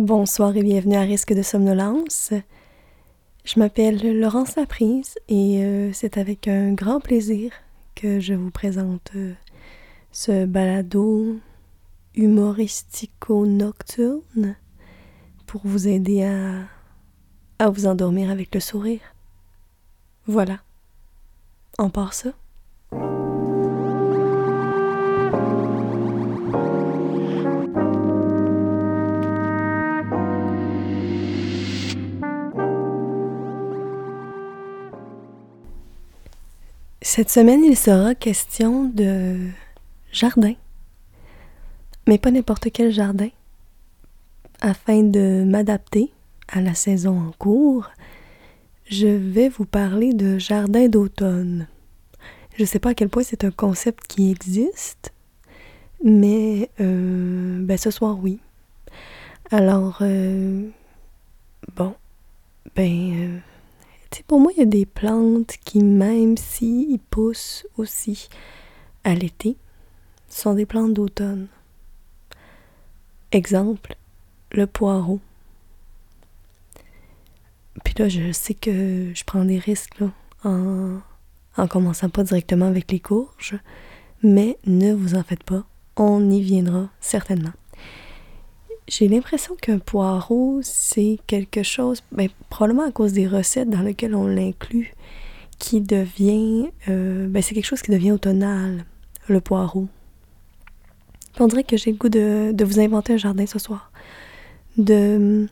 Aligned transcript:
Bonsoir 0.00 0.56
et 0.56 0.62
bienvenue 0.62 0.96
à 0.96 1.02
Risque 1.02 1.34
de 1.34 1.42
somnolence. 1.42 2.32
Je 3.44 3.60
m'appelle 3.60 4.18
Laurence 4.18 4.56
Laprise 4.56 5.18
et 5.28 5.62
euh, 5.62 5.92
c'est 5.92 6.16
avec 6.16 6.48
un 6.48 6.72
grand 6.72 7.00
plaisir 7.00 7.52
que 7.94 8.18
je 8.18 8.32
vous 8.32 8.50
présente 8.50 9.10
euh, 9.14 9.34
ce 10.10 10.46
balado 10.46 11.38
humoristico-nocturne 12.14 14.56
pour 15.46 15.60
vous 15.64 15.86
aider 15.86 16.22
à, 17.58 17.68
vous 17.68 17.84
endormir 17.84 18.30
avec 18.30 18.54
le 18.54 18.60
sourire. 18.62 19.02
Voilà. 20.26 20.60
On 21.78 21.90
part 21.90 22.14
ça. 22.14 22.30
Cette 37.12 37.30
semaine, 37.30 37.64
il 37.64 37.76
sera 37.76 38.14
question 38.14 38.84
de 38.84 39.48
jardin. 40.12 40.54
Mais 42.06 42.18
pas 42.18 42.30
n'importe 42.30 42.68
quel 42.72 42.92
jardin. 42.92 43.30
Afin 44.60 45.02
de 45.02 45.42
m'adapter 45.44 46.12
à 46.46 46.60
la 46.60 46.74
saison 46.74 47.18
en 47.18 47.32
cours, 47.32 47.90
je 48.88 49.08
vais 49.08 49.48
vous 49.48 49.64
parler 49.64 50.14
de 50.14 50.38
jardin 50.38 50.86
d'automne. 50.86 51.66
Je 52.56 52.62
ne 52.62 52.66
sais 52.66 52.78
pas 52.78 52.90
à 52.90 52.94
quel 52.94 53.08
point 53.08 53.24
c'est 53.24 53.42
un 53.42 53.50
concept 53.50 54.06
qui 54.06 54.30
existe, 54.30 55.12
mais 56.04 56.70
euh, 56.78 57.58
ben 57.60 57.76
ce 57.76 57.90
soir, 57.90 58.20
oui. 58.22 58.38
Alors, 59.50 59.98
euh, 60.02 60.68
bon, 61.74 61.92
ben, 62.76 63.12
euh, 63.16 63.38
pour 64.26 64.40
moi, 64.40 64.52
il 64.56 64.58
y 64.60 64.62
a 64.62 64.66
des 64.66 64.86
plantes 64.86 65.56
qui, 65.64 65.80
même 65.80 66.36
s'ils 66.36 66.98
poussent 66.98 67.66
aussi 67.76 68.28
à 69.04 69.14
l'été, 69.14 69.56
sont 70.28 70.54
des 70.54 70.66
plantes 70.66 70.94
d'automne. 70.94 71.48
Exemple, 73.32 73.96
le 74.52 74.66
poireau. 74.66 75.20
Puis 77.84 77.94
là, 77.98 78.08
je 78.08 78.32
sais 78.32 78.54
que 78.54 79.12
je 79.14 79.24
prends 79.24 79.44
des 79.44 79.58
risques 79.58 80.02
en, 80.44 80.98
en 81.56 81.66
commençant 81.68 82.08
pas 82.08 82.24
directement 82.24 82.66
avec 82.66 82.90
les 82.90 83.00
courges, 83.00 83.58
mais 84.22 84.58
ne 84.66 84.92
vous 84.92 85.14
en 85.14 85.22
faites 85.22 85.44
pas, 85.44 85.64
on 85.96 86.30
y 86.30 86.42
viendra 86.42 86.90
certainement. 87.00 87.52
J'ai 88.88 89.06
l'impression 89.08 89.54
qu'un 89.54 89.78
poireau, 89.78 90.60
c'est 90.62 91.18
quelque 91.26 91.62
chose, 91.62 92.02
ben, 92.10 92.28
probablement 92.48 92.86
à 92.86 92.90
cause 92.90 93.12
des 93.12 93.28
recettes 93.28 93.70
dans 93.70 93.82
lesquelles 93.82 94.14
on 94.14 94.26
l'inclut, 94.26 94.94
qui 95.60 95.80
devient, 95.80 96.70
euh, 96.88 97.28
ben, 97.28 97.40
c'est 97.40 97.54
quelque 97.54 97.66
chose 97.66 97.82
qui 97.82 97.92
devient 97.92 98.10
automnal, 98.10 98.84
le 99.28 99.40
poireau. 99.40 99.86
On 101.38 101.46
dirait 101.46 101.62
que 101.62 101.76
j'ai 101.76 101.92
le 101.92 101.96
goût 101.96 102.08
de, 102.08 102.50
de, 102.52 102.64
vous 102.64 102.80
inventer 102.80 103.12
un 103.12 103.18
jardin 103.18 103.46
ce 103.46 103.60
soir. 103.60 103.92
De... 104.76 105.46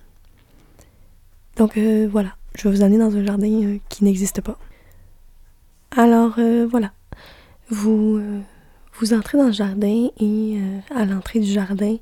Donc 1.56 1.76
euh, 1.76 2.08
voilà, 2.10 2.34
je 2.56 2.68
vais 2.68 2.74
vous 2.74 2.82
emmener 2.82 2.98
dans 2.98 3.14
un 3.14 3.24
jardin 3.24 3.62
euh, 3.62 3.78
qui 3.88 4.02
n'existe 4.02 4.40
pas. 4.40 4.58
Alors 5.96 6.38
voilà, 6.70 6.92
vous, 7.70 8.20
vous 8.98 9.14
entrez 9.14 9.38
dans 9.38 9.46
le 9.46 9.52
jardin 9.52 10.08
et 10.20 10.58
à 10.94 11.06
l'entrée 11.06 11.40
du 11.40 11.50
jardin, 11.50 11.96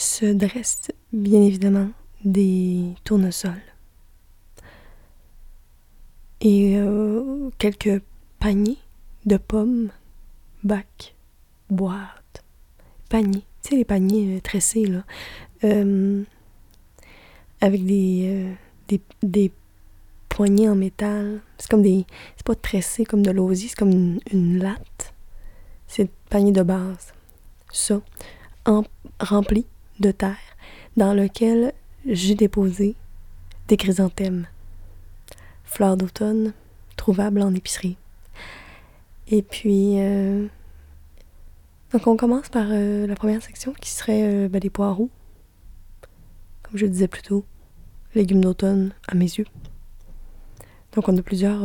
se 0.00 0.26
dressent 0.26 0.92
bien 1.12 1.42
évidemment 1.42 1.90
des 2.24 2.94
tournesols 3.04 3.60
et 6.40 6.76
euh, 6.76 7.50
quelques 7.58 8.02
paniers 8.38 8.78
de 9.26 9.36
pommes, 9.36 9.90
bacs, 10.64 11.14
boîtes, 11.68 12.44
paniers, 13.08 13.44
tu 13.62 13.70
sais 13.70 13.76
les 13.76 13.84
paniers 13.84 14.36
euh, 14.36 14.40
tressés 14.40 14.86
là, 14.86 15.04
euh, 15.64 16.22
avec 17.60 17.84
des, 17.84 18.54
des, 18.88 19.00
des, 19.22 19.52
poignées 20.30 20.68
en 20.68 20.76
métal. 20.76 21.40
C'est 21.58 21.68
comme 21.68 21.82
des, 21.82 22.06
c'est 22.36 22.46
pas 22.46 22.54
tressé 22.54 23.04
comme 23.04 23.22
de 23.22 23.30
l'osier, 23.30 23.68
c'est 23.68 23.76
comme 23.76 23.90
une, 23.90 24.20
une 24.32 24.58
latte. 24.58 25.12
C'est 25.86 26.04
le 26.04 26.08
panier 26.30 26.52
de 26.52 26.62
base. 26.62 27.12
Ça, 27.72 28.00
en, 28.64 28.84
rempli 29.18 29.66
de 30.00 30.10
terre 30.10 30.36
dans 30.96 31.14
lequel 31.14 31.72
j'ai 32.06 32.34
déposé 32.34 32.96
des 33.68 33.76
chrysanthèmes, 33.76 34.46
fleurs 35.64 35.96
d'automne 35.96 36.52
trouvables 36.96 37.40
en 37.42 37.54
épicerie. 37.54 37.96
Et 39.28 39.42
puis, 39.42 40.00
euh, 40.00 40.46
donc 41.92 42.06
on 42.06 42.16
commence 42.16 42.48
par 42.48 42.66
euh, 42.70 43.06
la 43.06 43.14
première 43.14 43.42
section 43.42 43.72
qui 43.74 43.90
serait 43.90 44.24
euh, 44.24 44.48
ben, 44.48 44.58
des 44.58 44.70
poireaux, 44.70 45.08
comme 46.62 46.76
je 46.76 46.86
disais 46.86 47.08
plus 47.08 47.22
tôt, 47.22 47.44
légumes 48.14 48.42
d'automne 48.42 48.92
à 49.06 49.14
mes 49.14 49.26
yeux. 49.26 49.46
Donc 50.92 51.08
on 51.08 51.16
a 51.16 51.22
plusieurs 51.22 51.62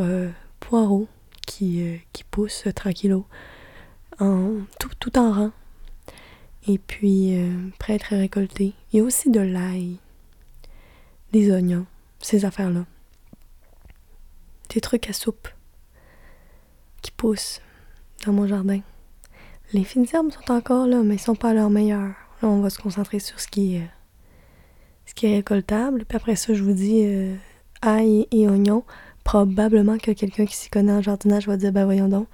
poireaux 0.60 1.08
qui, 1.48 1.84
qui 2.14 2.24
poussent 2.24 2.68
tranquillos, 2.76 3.26
en, 4.20 4.52
tout, 4.80 4.92
tout 5.00 5.18
en 5.18 5.32
rang, 5.32 5.52
et 6.68 6.78
puis, 6.80 7.38
euh, 7.38 7.70
prêt 7.78 7.94
à 7.94 7.96
être 7.98 8.16
récolté. 8.16 8.74
Il 8.92 8.98
y 8.98 9.00
a 9.00 9.04
aussi 9.04 9.30
de 9.30 9.40
l'ail, 9.40 9.98
des 11.32 11.52
oignons, 11.52 11.86
ces 12.20 12.46
affaires-là. 12.46 12.86
Des 14.74 14.82
trucs 14.82 15.10
à 15.10 15.14
soupe 15.14 15.48
qui 17.02 17.12
poussent 17.12 17.62
dans 18.26 18.34
mon 18.34 18.48
jardin. 18.48 18.80
Les 19.74 19.84
fines 19.84 20.08
herbes 20.12 20.32
sont 20.32 20.52
encore 20.52 20.88
là, 20.88 21.04
mais 21.04 21.16
ils 21.16 21.20
sont 21.20 21.36
pas 21.36 21.50
à 21.50 21.54
leur 21.54 21.70
meilleur. 21.70 22.16
Là, 22.42 22.50
on 22.50 22.62
va 22.62 22.70
se 22.70 22.80
concentrer 22.80 23.20
sur 23.20 23.40
ce 23.40 23.48
qui 23.48 23.76
est, 23.76 23.90
ce 25.06 25.14
qui 25.14 25.28
est 25.28 25.36
récoltable. 25.36 26.06
Puis 26.06 26.16
après 26.16 26.36
ça, 26.36 26.54
je 26.54 26.64
vous 26.64 26.74
dis 26.74 27.04
euh, 27.06 27.36
ail 27.82 28.28
et 28.32 28.48
oignons. 28.48 28.84
Probablement 29.24 29.98
que 29.98 30.12
quelqu'un 30.12 30.46
qui 30.46 30.56
s'y 30.56 30.70
connaît 30.70 30.92
en 30.92 31.02
jardinage 31.02 31.48
va 31.48 31.58
dire 31.58 31.72
Ben 31.72 31.86
voyons 31.86 32.08
donc, 32.08 32.28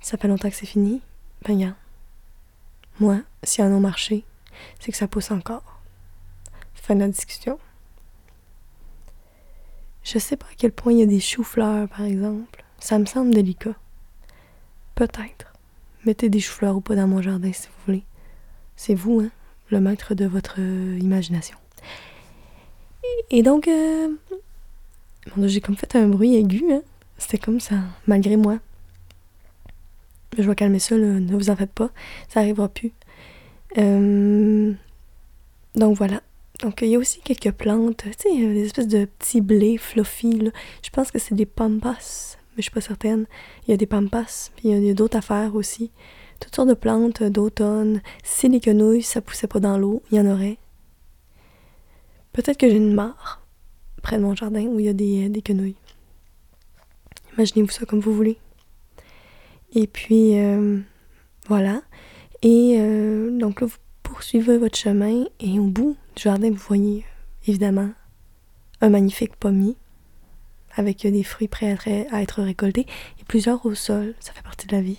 ça 0.00 0.16
fait 0.16 0.28
longtemps 0.28 0.50
que 0.50 0.56
c'est 0.56 0.66
fini. 0.66 1.00
Ben, 1.44 1.54
regarde. 1.54 1.74
Moi, 2.98 3.18
si 3.46 3.62
en 3.62 3.72
ont 3.72 3.80
marché, 3.80 4.24
c'est 4.80 4.92
que 4.92 4.98
ça 4.98 5.08
pousse 5.08 5.30
encore. 5.30 5.80
Fin 6.74 6.94
de 6.94 7.00
la 7.00 7.08
discussion. 7.08 7.58
Je 10.02 10.18
sais 10.18 10.36
pas 10.36 10.46
à 10.46 10.54
quel 10.56 10.72
point 10.72 10.92
il 10.92 10.98
y 11.00 11.02
a 11.02 11.06
des 11.06 11.20
choux-fleurs, 11.20 11.88
par 11.88 12.02
exemple. 12.02 12.64
Ça 12.78 12.98
me 12.98 13.06
semble 13.06 13.34
délicat. 13.34 13.74
Peut-être. 14.94 15.52
Mettez 16.04 16.28
des 16.28 16.40
choux-fleurs 16.40 16.76
ou 16.76 16.80
pas 16.80 16.94
dans 16.94 17.08
mon 17.08 17.22
jardin 17.22 17.52
si 17.52 17.66
vous 17.66 17.84
voulez. 17.86 18.04
C'est 18.76 18.94
vous, 18.94 19.20
hein, 19.20 19.30
le 19.70 19.80
maître 19.80 20.14
de 20.14 20.26
votre 20.26 20.56
euh, 20.58 20.98
imagination. 21.00 21.58
Et 23.30 23.42
donc, 23.42 23.66
euh... 23.68 24.08
j'ai 25.36 25.60
comme 25.60 25.76
fait 25.76 25.96
un 25.96 26.08
bruit 26.08 26.36
aigu, 26.36 26.64
hein. 26.70 26.82
C'était 27.18 27.38
comme 27.38 27.60
ça, 27.60 27.76
malgré 28.06 28.36
moi. 28.36 28.58
Je 30.38 30.42
vais 30.42 30.54
calmer 30.54 30.78
ça, 30.78 30.96
ne 30.96 31.34
vous 31.34 31.50
en 31.50 31.56
faites 31.56 31.72
pas, 31.72 31.90
ça 32.28 32.40
arrivera 32.40 32.68
plus. 32.68 32.92
Euh, 33.78 34.72
donc 35.74 35.96
voilà. 35.96 36.22
Donc 36.62 36.80
il 36.80 36.88
y 36.88 36.94
a 36.96 36.98
aussi 36.98 37.20
quelques 37.20 37.52
plantes, 37.52 38.04
tu 38.04 38.30
sais, 38.30 38.34
des 38.34 38.64
espèces 38.64 38.88
de 38.88 39.04
petits 39.04 39.40
blés 39.40 39.76
fluffy. 39.76 40.50
Je 40.82 40.90
pense 40.90 41.10
que 41.10 41.18
c'est 41.18 41.34
des 41.34 41.46
pampas, 41.46 42.36
mais 42.56 42.58
je 42.58 42.62
suis 42.62 42.70
pas 42.70 42.80
certaine. 42.80 43.26
Il 43.66 43.70
y 43.70 43.74
a 43.74 43.76
des 43.76 43.86
pampas, 43.86 44.50
puis 44.56 44.70
il 44.70 44.84
y 44.84 44.90
a, 44.90 44.94
d'autres 44.94 45.18
affaires 45.18 45.54
aussi. 45.54 45.90
Toutes 46.40 46.54
sortes 46.54 46.68
de 46.68 46.74
plantes 46.74 47.22
d'automne. 47.22 48.00
Si 48.22 48.48
les 48.48 48.60
quenouilles, 48.60 49.02
ça 49.02 49.20
poussait 49.20 49.46
pas 49.46 49.60
dans 49.60 49.78
l'eau, 49.78 50.02
il 50.10 50.18
y 50.18 50.20
en 50.20 50.26
aurait. 50.26 50.58
Peut-être 52.32 52.58
que 52.58 52.68
j'ai 52.68 52.76
une 52.76 52.94
mare 52.94 53.42
près 54.02 54.18
de 54.18 54.22
mon 54.22 54.34
jardin 54.34 54.64
où 54.66 54.78
il 54.78 54.86
y 54.86 54.88
a 54.88 54.92
des, 54.92 55.28
des 55.28 55.42
quenouilles. 55.42 55.76
Imaginez-vous 57.36 57.70
ça 57.70 57.84
comme 57.84 58.00
vous 58.00 58.14
voulez. 58.14 58.38
Et 59.74 59.86
puis, 59.86 60.38
euh, 60.38 60.78
voilà. 61.48 61.82
Et 62.42 62.76
euh, 62.78 63.36
donc 63.36 63.60
là, 63.60 63.66
vous 63.66 63.76
poursuivez 64.02 64.58
votre 64.58 64.76
chemin 64.76 65.24
et 65.40 65.58
au 65.58 65.64
bout 65.64 65.96
du 66.14 66.22
jardin, 66.22 66.50
vous 66.50 66.56
voyez 66.56 67.04
évidemment 67.46 67.90
un 68.80 68.90
magnifique 68.90 69.36
pommier 69.36 69.76
avec 70.74 71.06
des 71.06 71.22
fruits 71.22 71.48
prêts 71.48 71.76
à 72.10 72.22
être 72.22 72.42
récoltés 72.42 72.86
et 73.18 73.24
plusieurs 73.24 73.64
au 73.64 73.74
sol. 73.74 74.14
Ça 74.20 74.32
fait 74.32 74.42
partie 74.42 74.66
de 74.66 74.72
la 74.72 74.82
vie. 74.82 74.98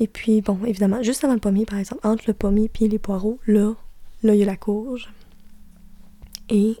Et 0.00 0.06
puis, 0.06 0.40
bon, 0.40 0.58
évidemment, 0.64 1.02
juste 1.02 1.24
avant 1.24 1.34
le 1.34 1.40
pommier, 1.40 1.66
par 1.66 1.78
exemple, 1.78 2.06
entre 2.06 2.24
le 2.26 2.34
pommier 2.34 2.70
et 2.80 2.88
les 2.88 2.98
poireaux, 2.98 3.38
là, 3.46 3.74
là, 4.22 4.34
il 4.34 4.40
y 4.40 4.42
a 4.42 4.46
la 4.46 4.56
courge. 4.56 5.12
Et 6.48 6.76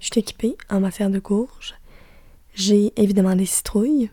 je 0.00 0.06
suis 0.06 0.20
équipée 0.20 0.56
en 0.70 0.80
matière 0.80 1.10
de 1.10 1.18
courge. 1.18 1.74
J'ai 2.54 2.92
évidemment 2.96 3.34
des 3.34 3.46
citrouilles, 3.46 4.10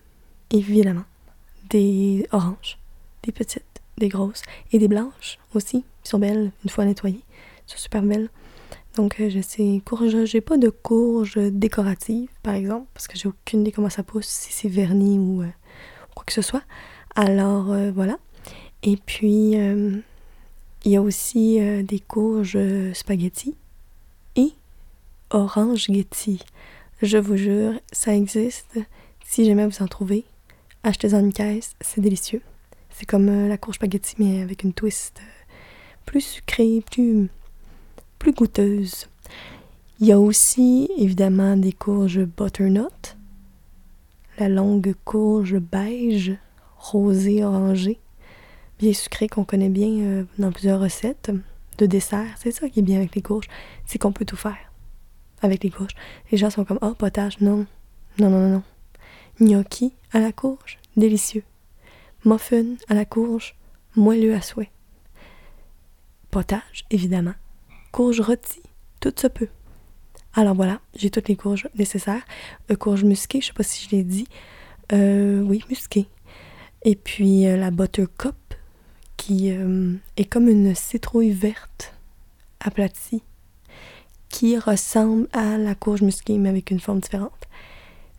évidemment 0.51 1.04
des 1.69 2.27
oranges, 2.31 2.80
des 3.24 3.31
petites, 3.31 3.63
des 4.00 4.10
grosses, 4.10 4.42
et 4.72 4.80
des 4.80 4.88
blanches 4.88 5.38
aussi, 5.54 5.84
qui 6.04 6.10
sont 6.10 6.19
belles 6.19 6.51
une 6.63 6.69
fois 6.69 6.86
nettoyées, 6.86 7.24
sont 7.68 7.78
super 7.78 8.01
belles. 8.01 8.30
Donc, 8.96 9.19
euh, 9.19 9.30
je 9.30 9.40
sais, 9.40 9.81
courge, 9.86 10.25
j'ai 10.25 10.42
pas 10.42 10.57
de 10.57 10.69
courge 10.69 11.38
décorative, 11.38 12.30
par 12.42 12.56
exemple, 12.56 12.88
parce 12.94 13.07
que 13.07 13.18
j'ai 13.18 13.28
aucune 13.30 13.62
idée 13.62 13.72
comment 13.72 13.90
ça 13.90 14.04
pousse, 14.04 14.28
si 14.28 14.51
c'est 14.51 14.69
verni 14.69 15.19
ou 15.19 15.44
quoi 16.16 16.24
que 16.25 16.34
ce 16.34 16.42
soit. 16.42 16.63
Alors, 17.16 17.74
voilà. 17.94 18.18
Et 18.84 18.98
puis, 18.98 19.51
il 19.56 20.92
y 20.92 20.95
a 20.95 21.02
aussi 21.02 21.60
des 21.84 22.00
courges 22.00 22.57
spaghetti 22.94 23.56
et 24.36 24.54
orange 25.30 25.88
Getty. 25.90 26.44
Je 27.02 27.18
vous 27.18 27.38
jure, 27.38 27.74
ça 27.92 28.16
existe. 28.16 28.80
Si 29.25 29.45
jamais 29.45 29.66
vous 29.66 29.84
en 29.84 29.88
trouvez, 29.88 30.25
achetez-en 30.84 31.19
une 31.19 31.34
caisse, 31.34 31.75
c'est 31.81 32.02
délicieux. 32.02 32.42
C'est 33.00 33.06
comme 33.06 33.30
euh, 33.30 33.48
la 33.48 33.57
courge 33.57 33.78
spaghetti, 33.78 34.16
mais 34.18 34.42
avec 34.42 34.63
une 34.63 34.74
twist 34.74 35.22
euh, 35.22 35.46
plus 36.06 36.19
sucrée, 36.19 36.84
plus, 36.92 38.34
goûteuse. 38.34 39.07
Il 40.01 40.07
y 40.07 40.12
a 40.12 40.19
aussi, 40.19 40.90
évidemment, 40.98 41.56
des 41.56 41.72
courges 41.72 42.25
butternut, 42.25 43.16
la 44.38 44.50
longue 44.50 44.94
courge 45.06 45.60
beige, 45.60 46.34
rosée, 46.78 47.46
orangée, 47.46 48.00
bien 48.80 48.92
sucrée 48.92 49.30
qu'on 49.30 49.45
connaît 49.45 49.69
bien 49.69 49.92
euh, 50.02 50.24
dans 50.38 50.52
plusieurs 50.52 50.81
recettes 50.81 51.31
de 51.78 51.86
dessert. 51.86 52.36
C'est 52.38 52.52
ça 52.52 52.68
qui 52.68 52.80
est 52.80 52.84
bien 52.84 52.98
avec 52.98 53.16
les 53.16 53.22
courges, 53.22 53.48
c'est 53.86 53.98
qu'on 53.98 54.12
peut 54.12 54.25
tout 54.25 54.36
faire 54.36 54.57
avec 55.42 55.63
les 55.63 55.69
courges. 55.69 55.95
Les 56.34 56.38
gens 56.38 56.50
sont 56.50 56.66
comme, 56.66 56.80
oh, 56.81 56.95
potage, 56.95 57.40
non, 57.40 57.66
non, 58.18 58.30
non, 58.30 58.42
non, 58.42 58.50
non. 58.50 58.63
Gnocchi 59.40 59.94
à 60.12 60.19
la 60.19 60.34
courge, 60.34 60.80
délicieux 60.98 61.45
muffin 62.25 62.75
à 62.88 62.94
la 62.94 63.06
courge, 63.06 63.56
moelleux 63.95 64.33
à 64.33 64.42
souhait. 64.42 64.71
Potage, 66.31 66.86
évidemment. 66.92 67.33
Courge 67.92 68.21
rôtie, 68.21 68.62
tout 69.00 69.13
se 69.16 69.27
peut. 69.27 69.50
Alors 70.33 70.56
voilà, 70.56 70.80
j'ai 70.95 71.10
toutes 71.10 71.27
les 71.27 71.36
courges 71.36 71.68
nécessaires. 71.75 72.24
Euh, 72.69 72.75
courge 72.75 73.04
musquée, 73.04 73.42
je 73.42 73.48
sais 73.48 73.54
pas 73.54 73.63
si 73.63 73.86
je 73.86 73.95
l'ai 73.95 74.04
dit. 74.04 74.27
Euh, 74.94 75.42
oui, 75.42 75.63
musquée. 75.69 76.07
Et 76.83 76.95
puis 76.95 77.48
euh, 77.48 77.57
la 77.57 77.71
buttercup, 77.71 78.36
qui 79.18 79.50
est 79.50 80.25
comme 80.25 80.48
une 80.48 80.74
citrouille 80.74 81.31
verte 81.31 81.94
aplatie, 82.62 83.21
qui 84.30 84.57
ressemble 84.57 85.27
à 85.33 85.57
la 85.57 85.75
courge 85.75 86.01
musquée, 86.01 86.38
mais 86.38 86.48
avec 86.48 86.71
une 86.71 86.80
forme 86.80 87.01
différente. 87.01 87.48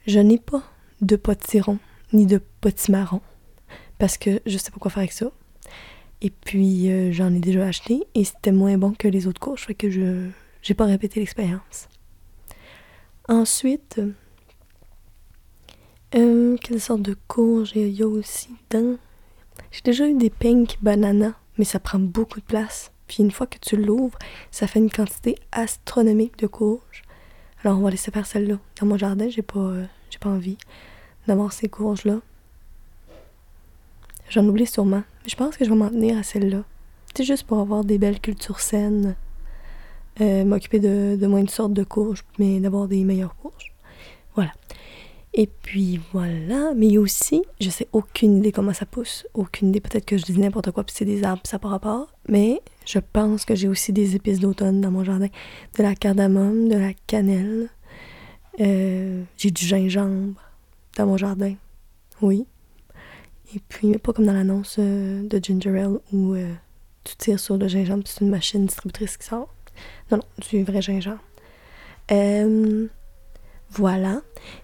Je 0.06 0.19
n'ai 0.19 0.38
pas 0.38 0.62
de 1.00 1.17
potiron 1.17 1.79
ni 2.12 2.26
de 2.26 2.38
potimarron 2.61 3.23
parce 4.00 4.19
que 4.19 4.41
je 4.47 4.58
sais 4.58 4.73
pas 4.73 4.79
quoi 4.79 4.91
faire 4.91 5.02
avec 5.02 5.12
ça. 5.12 5.31
Et 6.23 6.31
puis 6.31 6.91
euh, 6.91 7.12
j'en 7.12 7.32
ai 7.32 7.38
déjà 7.38 7.67
acheté 7.67 8.02
et 8.14 8.25
c'était 8.25 8.50
moins 8.50 8.76
bon 8.76 8.93
que 8.93 9.06
les 9.06 9.29
autres 9.29 9.41
courges, 9.41 9.67
fait 9.67 9.75
que 9.75 9.88
je 9.91 10.29
j'ai 10.62 10.75
pas 10.75 10.87
répété 10.87 11.20
l'expérience. 11.20 11.88
Ensuite, 13.29 14.00
euh, 16.14 16.56
quelle 16.62 16.81
sorte 16.81 17.02
de 17.02 17.17
courge 17.29 17.73
y 17.76 18.02
a 18.02 18.08
aussi 18.08 18.50
dans 18.70 18.99
J'ai 19.70 19.82
déjà 19.82 20.08
eu 20.08 20.14
des 20.14 20.31
pink 20.31 20.79
banana, 20.82 21.35
mais 21.56 21.64
ça 21.64 21.79
prend 21.79 21.99
beaucoup 21.99 22.41
de 22.41 22.44
place. 22.44 22.91
Puis 23.06 23.23
une 23.23 23.31
fois 23.31 23.47
que 23.47 23.58
tu 23.58 23.76
l'ouvres, 23.76 24.19
ça 24.50 24.67
fait 24.67 24.81
une 24.81 24.91
quantité 24.91 25.37
astronomique 25.52 26.38
de 26.38 26.47
courges. 26.47 27.02
Alors 27.64 27.79
on 27.79 27.82
va 27.82 27.91
laisser 27.91 28.11
faire 28.11 28.26
celle-là. 28.26 28.58
Dans 28.81 28.87
mon 28.87 28.97
jardin, 28.99 29.29
j'ai 29.29 29.43
pas, 29.43 29.61
euh, 29.61 29.85
j'ai 30.11 30.19
pas 30.19 30.31
envie 30.31 30.58
d'avoir 31.26 31.52
ces 31.52 31.69
courges-là. 31.69 32.20
J'en 34.31 34.47
oublie 34.47 34.67
sûrement. 34.67 35.03
Mais 35.23 35.29
je 35.29 35.37
pense 35.37 35.56
que 35.56 35.65
je 35.65 35.71
vais 35.71 35.77
m'en 35.77 35.88
tenir 35.88 36.17
à 36.17 36.23
celle-là. 36.23 36.62
C'est 37.15 37.25
juste 37.25 37.44
pour 37.44 37.59
avoir 37.59 37.85
des 37.85 37.99
belles 37.99 38.21
cultures 38.21 38.61
saines. 38.61 39.17
Euh, 40.21 40.44
m'occuper 40.44 40.79
de, 40.79 41.17
de 41.21 41.27
moins 41.27 41.43
de 41.43 41.50
sortes 41.50 41.73
de 41.73 41.82
courges, 41.82 42.25
mais 42.38 42.61
d'avoir 42.61 42.88
des 42.88 43.05
meilleures 43.05 43.35
courges. 43.37 43.75
Voilà. 44.35 44.53
Et 45.35 45.47
puis 45.47 46.00
voilà. 46.12 46.73
Mais 46.75 46.97
aussi, 46.99 47.43
je 47.61 47.71
sais 47.71 47.88
aucune 47.93 48.38
idée 48.38 48.53
comment 48.53 48.73
ça 48.73 48.87
pousse. 48.87 49.27
Aucune 49.35 49.69
idée. 49.71 49.81
Peut-être 49.81 50.05
que 50.05 50.17
je 50.17 50.25
dis 50.25 50.38
n'importe 50.38 50.71
quoi, 50.71 50.85
puis 50.85 50.94
c'est 50.97 51.05
des 51.05 51.25
arbres, 51.25 51.43
ça 51.44 51.59
par 51.59 51.73
rapport. 51.73 52.09
Mais 52.29 52.61
je 52.87 52.99
pense 52.99 53.44
que 53.44 53.56
j'ai 53.56 53.69
aussi 53.69 53.93
des 53.93 54.15
épices 54.15 54.38
d'automne 54.38 54.81
dans 54.81 54.93
mon 54.93 55.03
jardin. 55.05 55.29
De 55.76 55.83
la 55.83 55.94
cardamome, 55.94 56.69
de 56.69 56.76
la 56.76 56.93
cannelle. 57.06 57.69
Euh, 58.61 59.23
j'ai 59.37 59.50
du 59.50 59.65
gingembre 59.65 60.41
dans 60.97 61.06
mon 61.06 61.17
jardin. 61.17 61.55
Oui, 62.21 62.47
et 63.55 63.61
puis, 63.69 63.97
pas 63.99 64.12
comme 64.12 64.26
dans 64.26 64.32
l'annonce 64.32 64.76
euh, 64.79 65.26
de 65.26 65.41
Ginger 65.43 65.81
Ale 65.81 65.99
où 66.12 66.35
euh, 66.35 66.52
tu 67.05 67.17
tires 67.17 67.41
sur 67.41 67.56
le 67.56 67.67
gingembre, 67.67 68.05
c'est 68.06 68.20
une 68.20 68.31
machine 68.31 68.67
distributrice 68.67 69.17
qui 69.17 69.26
sort. 69.26 69.52
Non, 70.11 70.19
non, 70.19 70.25
du 70.49 70.62
vrai 70.62 70.81
gingembre. 70.81 71.20
Euh, 72.12 72.87
voilà. 73.70 74.20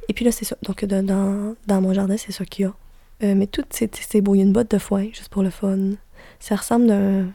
Et 0.08 0.12
puis 0.12 0.24
là, 0.24 0.30
c'est 0.30 0.44
ça. 0.44 0.56
Donc, 0.62 0.84
dans, 0.84 1.56
dans 1.66 1.80
mon 1.80 1.92
jardin, 1.94 2.16
c'est 2.16 2.32
ça 2.32 2.44
qu'il 2.44 2.66
y 2.66 2.68
a. 2.68 3.34
mais 3.34 3.46
tout, 3.46 3.64
c'est 3.70 4.20
beau. 4.20 4.34
Il 4.34 4.38
y 4.38 4.40
a 4.42 4.44
une 4.44 4.52
botte 4.52 4.70
de 4.70 4.78
foin, 4.78 5.08
juste 5.12 5.30
pour 5.30 5.42
le 5.42 5.50
fun. 5.50 5.92
Ça 6.38 6.56
ressemble 6.56 7.32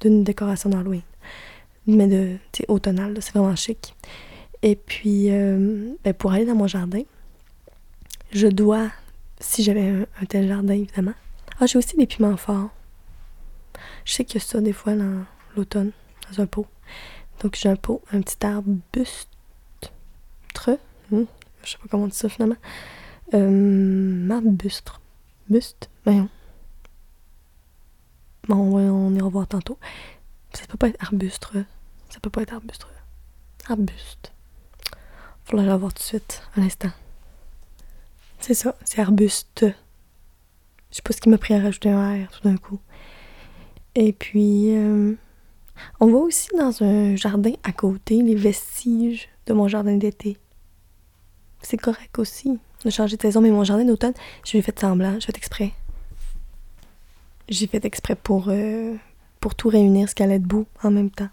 d'une 0.00 0.24
décoration 0.24 0.70
d'Halloween. 0.70 1.02
Mais 1.86 2.06
de, 2.06 2.36
automnale, 2.68 3.16
c'est 3.20 3.32
vraiment 3.32 3.56
chic. 3.56 3.94
Et 4.62 4.76
puis, 4.76 5.30
ben, 5.30 6.14
pour 6.16 6.32
aller 6.32 6.44
dans 6.44 6.54
mon 6.54 6.66
jardin, 6.66 7.02
je 8.32 8.46
dois 8.46 8.90
si 9.42 9.62
j'avais 9.62 10.06
un, 10.20 10.24
tel 10.26 10.48
jardin, 10.48 10.74
évidemment. 10.74 11.14
Ah, 11.60 11.66
j'ai 11.66 11.78
aussi 11.78 11.96
des 11.96 12.06
piments 12.06 12.36
forts. 12.36 12.70
Je 14.04 14.12
sais 14.12 14.24
qu'il 14.24 14.40
y 14.40 14.42
a 14.42 14.46
ça 14.46 14.60
des 14.60 14.72
fois 14.72 14.94
dans 14.94 15.24
l'automne, 15.56 15.92
dans 16.30 16.42
un 16.42 16.46
pot. 16.46 16.66
Donc 17.40 17.56
j'ai 17.56 17.68
un 17.68 17.76
pot, 17.76 18.02
un 18.12 18.20
petit 18.20 18.44
arbuste. 18.46 19.28
Hmm, 21.10 21.24
je 21.64 21.70
sais 21.70 21.78
pas 21.78 21.88
comment 21.90 22.04
on 22.04 22.06
dit 22.06 22.16
ça 22.16 22.28
finalement. 22.28 22.56
Euh, 23.34 24.30
arbuste. 24.30 24.92
Buste. 25.48 25.90
Voyons. 26.04 26.28
Bon, 28.48 28.56
on 28.56 29.14
ira 29.14 29.28
voir 29.28 29.46
tantôt. 29.46 29.78
Ça 30.54 30.66
peut 30.66 30.78
pas 30.78 30.88
être 30.88 31.02
arbuste. 31.02 31.48
Ça 32.08 32.20
peut 32.20 32.30
pas 32.30 32.42
être 32.42 32.54
arbuste. 32.54 32.86
Arbuste. 33.68 34.32
Faudra 35.44 35.66
la 35.66 35.76
voir 35.76 35.92
tout 35.92 36.00
de 36.00 36.04
suite, 36.04 36.42
à 36.56 36.60
l'instant. 36.60 36.90
C'est 38.42 38.54
ça, 38.54 38.74
c'est 38.84 39.00
arbuste. 39.00 39.64
Je 40.90 40.96
sais 40.96 41.02
pas 41.02 41.12
ce 41.12 41.20
qui 41.20 41.28
m'a 41.28 41.38
pris 41.38 41.54
à 41.54 41.60
rajouter 41.60 41.90
un 41.90 42.24
R 42.24 42.28
tout 42.28 42.42
d'un 42.42 42.56
coup. 42.56 42.80
Et 43.94 44.12
puis, 44.12 44.74
euh, 44.74 45.14
on 46.00 46.08
voit 46.08 46.22
aussi 46.22 46.48
dans 46.58 46.82
un 46.82 47.14
jardin 47.14 47.52
à 47.62 47.70
côté 47.70 48.20
les 48.20 48.34
vestiges 48.34 49.28
de 49.46 49.52
mon 49.52 49.68
jardin 49.68 49.96
d'été. 49.96 50.38
C'est 51.62 51.76
correct 51.76 52.18
aussi 52.18 52.58
de 52.84 52.90
changer 52.90 53.16
de 53.16 53.22
saison, 53.22 53.40
mais 53.40 53.50
mon 53.50 53.62
jardin 53.62 53.84
d'automne, 53.84 54.14
je 54.44 54.50
lui 54.50 54.58
ai 54.58 54.62
fait 54.62 54.76
semblant, 54.76 55.14
j'ai 55.20 55.26
fait 55.26 55.36
exprès. 55.36 55.72
J'ai 57.48 57.68
fait 57.68 57.84
exprès 57.84 58.16
pour, 58.16 58.46
euh, 58.48 58.96
pour 59.38 59.54
tout 59.54 59.68
réunir, 59.68 60.08
ce 60.08 60.16
qui 60.16 60.24
allait 60.24 60.40
debout 60.40 60.66
en 60.82 60.90
même 60.90 61.10
temps, 61.10 61.28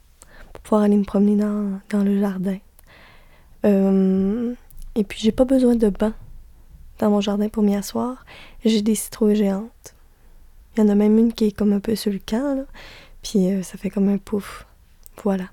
pour 0.53 0.61
pouvoir 0.61 0.83
aller 0.83 0.95
me 0.95 1.05
promener 1.05 1.37
dans, 1.37 1.79
dans 1.89 2.03
le 2.03 2.19
jardin. 2.19 2.59
Euh, 3.65 4.53
et 4.93 5.03
puis, 5.03 5.17
j'ai 5.19 5.31
pas 5.31 5.45
besoin 5.45 5.75
de 5.75 5.89
banc 5.89 6.13
dans 6.99 7.09
mon 7.09 7.21
jardin 7.21 7.49
pour 7.49 7.63
m'y 7.63 7.75
asseoir. 7.75 8.25
J'ai 8.63 8.81
des 8.81 8.95
citrouilles 8.95 9.35
géantes. 9.35 9.95
Il 10.75 10.81
y 10.81 10.83
en 10.83 10.89
a 10.89 10.95
même 10.95 11.17
une 11.17 11.33
qui 11.33 11.45
est 11.45 11.51
comme 11.51 11.73
un 11.73 11.79
peu 11.79 11.95
sur 11.95 12.11
là. 12.11 12.65
Puis 13.23 13.47
euh, 13.47 13.63
ça 13.63 13.77
fait 13.77 13.89
comme 13.89 14.09
un 14.09 14.17
pouf. 14.17 14.65
Voilà. 15.23 15.45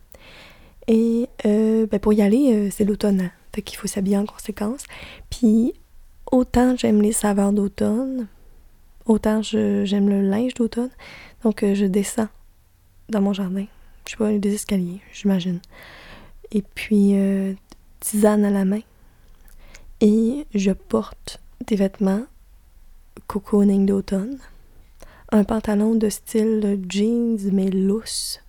Et 0.89 1.29
euh, 1.47 1.87
ben 1.87 1.99
pour 1.99 2.13
y 2.13 2.23
aller, 2.23 2.53
euh, 2.53 2.69
c'est 2.71 2.85
l'automne. 2.85 3.21
Hein. 3.23 3.31
Fait 3.55 3.63
qu'il 3.63 3.79
faut 3.79 3.89
s'habiller 3.89 4.19
en 4.19 4.27
conséquence. 4.27 4.85
Puis 5.31 5.73
autant 6.31 6.77
j'aime 6.77 7.01
les 7.01 7.13
saveurs 7.13 7.53
d'automne, 7.53 8.27
autant 9.07 9.41
j'aime 9.43 10.09
le 10.09 10.21
linge 10.21 10.55
d'automne. 10.55 10.91
Donc 11.43 11.65
je 11.65 11.87
descends 11.87 12.29
dans 13.09 13.21
mon 13.21 13.33
jardin. 13.33 13.67
Je 14.05 14.13
sais 14.13 14.17
pas, 14.17 14.31
des 14.33 14.55
escaliers, 14.55 15.01
j'imagine. 15.13 15.61
Et 16.53 16.63
puis 16.63 17.15
tisane 18.01 18.45
à 18.45 18.51
la 18.51 18.65
main 18.65 18.83
et 20.01 20.47
je 20.55 20.73
porte 20.73 21.41
des 21.67 21.77
vêtements 21.77 22.25
cocooning 23.27 23.87
d'automne, 23.87 24.39
un 25.33 25.45
pantalon 25.45 25.95
de 25.95 26.09
style 26.09 26.81
jeans 26.89 27.39
mais 27.53 27.71
lousse, 27.71 28.41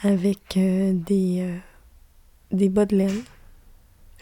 avec 0.00 0.56
euh, 0.56 0.92
des, 0.94 1.40
euh, 1.40 1.56
des 2.52 2.68
bas 2.68 2.86
de 2.86 2.96
laine, 2.96 3.22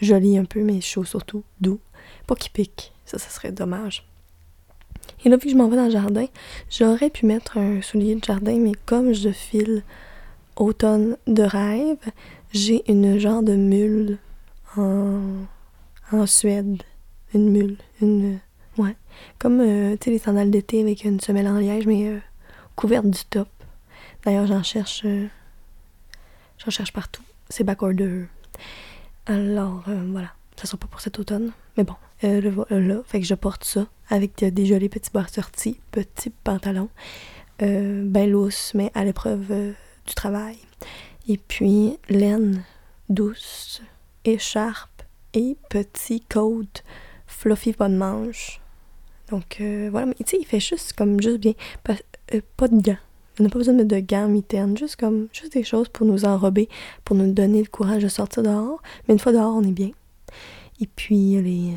joli 0.01 0.37
un 0.37 0.45
peu 0.45 0.61
mais 0.63 0.81
chaud 0.81 1.03
surtout, 1.03 1.43
doux, 1.61 1.79
pas 2.25 2.35
qui 2.35 2.49
pique, 2.49 2.93
ça, 3.05 3.17
ça 3.17 3.29
serait 3.29 3.51
dommage. 3.51 4.05
Et 5.23 5.29
là, 5.29 5.37
vu 5.37 5.43
que 5.43 5.49
je 5.49 5.55
m'en 5.55 5.69
vais 5.69 5.77
dans 5.77 5.85
le 5.85 5.91
jardin, 5.91 6.25
j'aurais 6.69 7.09
pu 7.09 7.25
mettre 7.25 7.57
un 7.57 7.81
soulier 7.81 8.15
de 8.15 8.23
jardin, 8.23 8.57
mais 8.57 8.73
comme 8.85 9.13
je 9.13 9.29
file 9.29 9.83
automne 10.55 11.17
de 11.27 11.43
rêve, 11.43 11.97
j'ai 12.51 12.89
une 12.91 13.17
genre 13.17 13.43
de 13.43 13.55
mule 13.55 14.17
en 14.75 15.21
en 16.11 16.25
Suède. 16.25 16.83
Une 17.33 17.49
mule. 17.51 17.77
Une. 18.01 18.39
Ouais. 18.77 18.95
Comme, 19.39 19.59
euh, 19.61 19.95
tu 19.97 20.05
sais, 20.05 20.11
les 20.11 20.19
sandales 20.19 20.51
d'été 20.51 20.81
avec 20.81 21.03
une 21.03 21.19
semelle 21.19 21.47
en 21.47 21.57
liège, 21.57 21.85
mais 21.85 22.07
euh, 22.07 22.19
couverte 22.75 23.07
du 23.07 23.23
top. 23.25 23.49
D'ailleurs, 24.23 24.47
j'en 24.47 24.63
cherche. 24.63 25.01
Euh, 25.05 25.27
j'en 26.57 26.71
cherche 26.71 26.93
partout. 26.93 27.23
c'est 27.49 27.63
backorder. 27.63 28.25
Alors, 29.25 29.83
voilà. 30.11 30.33
Ça 30.55 30.65
sera 30.65 30.77
pas 30.77 30.87
pour 30.87 31.01
cet 31.01 31.19
automne. 31.19 31.51
Mais 31.77 31.83
bon, 31.83 31.95
là. 32.23 33.01
Fait 33.05 33.19
que 33.19 33.25
je 33.25 33.35
porte 33.35 33.63
ça 33.63 33.87
avec 34.09 34.43
des 34.43 34.65
jolis 34.65 34.89
petits 34.89 35.11
bas 35.13 35.27
sortis, 35.27 35.79
petits 35.91 36.31
pantalons. 36.31 36.89
ben 37.59 38.29
lousses, 38.29 38.71
mais 38.73 38.91
à 38.95 39.03
l'épreuve 39.03 39.75
du 40.05 40.15
travail. 40.15 40.57
Et 41.27 41.37
puis, 41.37 41.99
laine 42.09 42.63
douce, 43.09 43.81
écharpe 44.25 44.96
et 45.33 45.57
petit 45.69 46.21
coat 46.21 46.81
fluffy 47.27 47.73
pas 47.73 47.89
de 47.89 47.95
manche. 47.95 48.61
Donc 49.29 49.57
euh, 49.59 49.89
voilà, 49.91 50.07
mais 50.07 50.13
tu 50.15 50.25
sais, 50.25 50.37
il 50.39 50.45
fait 50.45 50.59
juste 50.59 50.93
comme 50.93 51.21
juste 51.21 51.39
bien. 51.39 51.53
Pas, 51.83 51.95
euh, 52.33 52.41
pas 52.55 52.67
de 52.67 52.81
gants. 52.81 52.97
On 53.39 53.43
n'a 53.43 53.49
pas 53.49 53.59
besoin 53.59 53.75
de 53.75 53.83
de 53.83 53.99
gants, 53.99 54.27
mitaines, 54.27 54.77
juste 54.77 54.95
comme 54.95 55.27
juste 55.31 55.53
des 55.53 55.63
choses 55.63 55.89
pour 55.89 56.07
nous 56.07 56.25
enrober, 56.25 56.69
pour 57.03 57.15
nous 57.15 57.31
donner 57.31 57.61
le 57.61 57.67
courage 57.67 58.03
de 58.03 58.07
sortir 58.07 58.43
dehors. 58.43 58.81
Mais 59.07 59.13
une 59.13 59.19
fois 59.19 59.33
dehors, 59.33 59.55
on 59.55 59.63
est 59.63 59.71
bien. 59.71 59.91
Et 60.79 60.87
puis 60.87 61.41
les, 61.41 61.73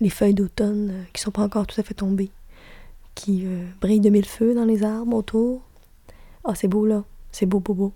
les 0.00 0.10
feuilles 0.10 0.34
d'automne 0.34 0.90
euh, 0.90 1.04
qui 1.12 1.22
sont 1.22 1.30
pas 1.30 1.42
encore 1.42 1.66
tout 1.66 1.80
à 1.80 1.84
fait 1.84 1.94
tombées, 1.94 2.30
qui 3.14 3.46
brillent 3.80 4.00
de 4.00 4.10
mille 4.10 4.26
feux 4.26 4.54
dans 4.54 4.64
les 4.64 4.82
arbres 4.82 5.16
autour. 5.16 5.62
Ah, 6.44 6.54
c'est 6.54 6.68
beau 6.68 6.86
là. 6.86 7.04
C'est 7.30 7.46
beau, 7.46 7.60
beau, 7.60 7.74
beau. 7.74 7.92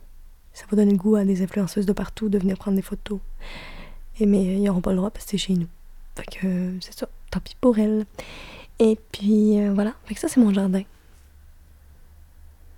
Ça 0.53 0.65
va 0.71 0.77
donner 0.77 0.93
le 0.93 0.99
goût 0.99 1.17
à 1.17 1.25
des 1.25 1.43
influenceuses 1.43 1.87
de 1.87 1.93
partout 1.93 2.29
de 2.29 2.39
venir 2.39 2.59
prendre 2.59 2.77
des 2.77 2.83
photos. 2.83 3.21
Mais 4.27 4.45
ils 4.45 4.63
n'auront 4.63 4.81
pas 4.81 4.91
le 4.91 4.97
droit 4.97 5.11
parce 5.11 5.25
que 5.25 5.33
c'est 5.33 5.39
chez 5.39 5.55
nous. 5.55 5.69
Fait 6.17 6.27
que 6.27 6.75
c'est 6.81 6.99
ça. 6.99 7.09
Tant 7.31 7.41
pis 7.41 7.57
pour 7.61 7.79
elles. 7.79 8.05
Et 8.79 8.99
puis 9.13 9.61
euh, 9.61 9.73
voilà. 9.73 9.95
Fait 10.05 10.15
que 10.15 10.21
ça, 10.21 10.29
c'est 10.29 10.41
mon 10.41 10.53
jardin. 10.53 10.83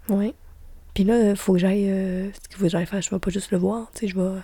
Ouais. 0.09 0.35
Puis 0.95 1.05
là, 1.05 1.35
faut 1.35 1.55
que 1.55 1.59
j'aille. 1.59 1.91
Euh, 1.91 2.31
ce 2.33 2.49
qu'il 2.49 2.57
faut 2.57 2.65
que 2.65 2.71
j'aille 2.71 2.87
faire, 2.87 3.03
je 3.03 3.11
vais 3.11 3.19
pas 3.19 3.31
juste 3.31 3.51
le 3.51 3.59
voir. 3.59 3.91
Tu 3.95 4.01
sais, 4.01 4.09
je 4.09 4.17
vais 4.19 4.41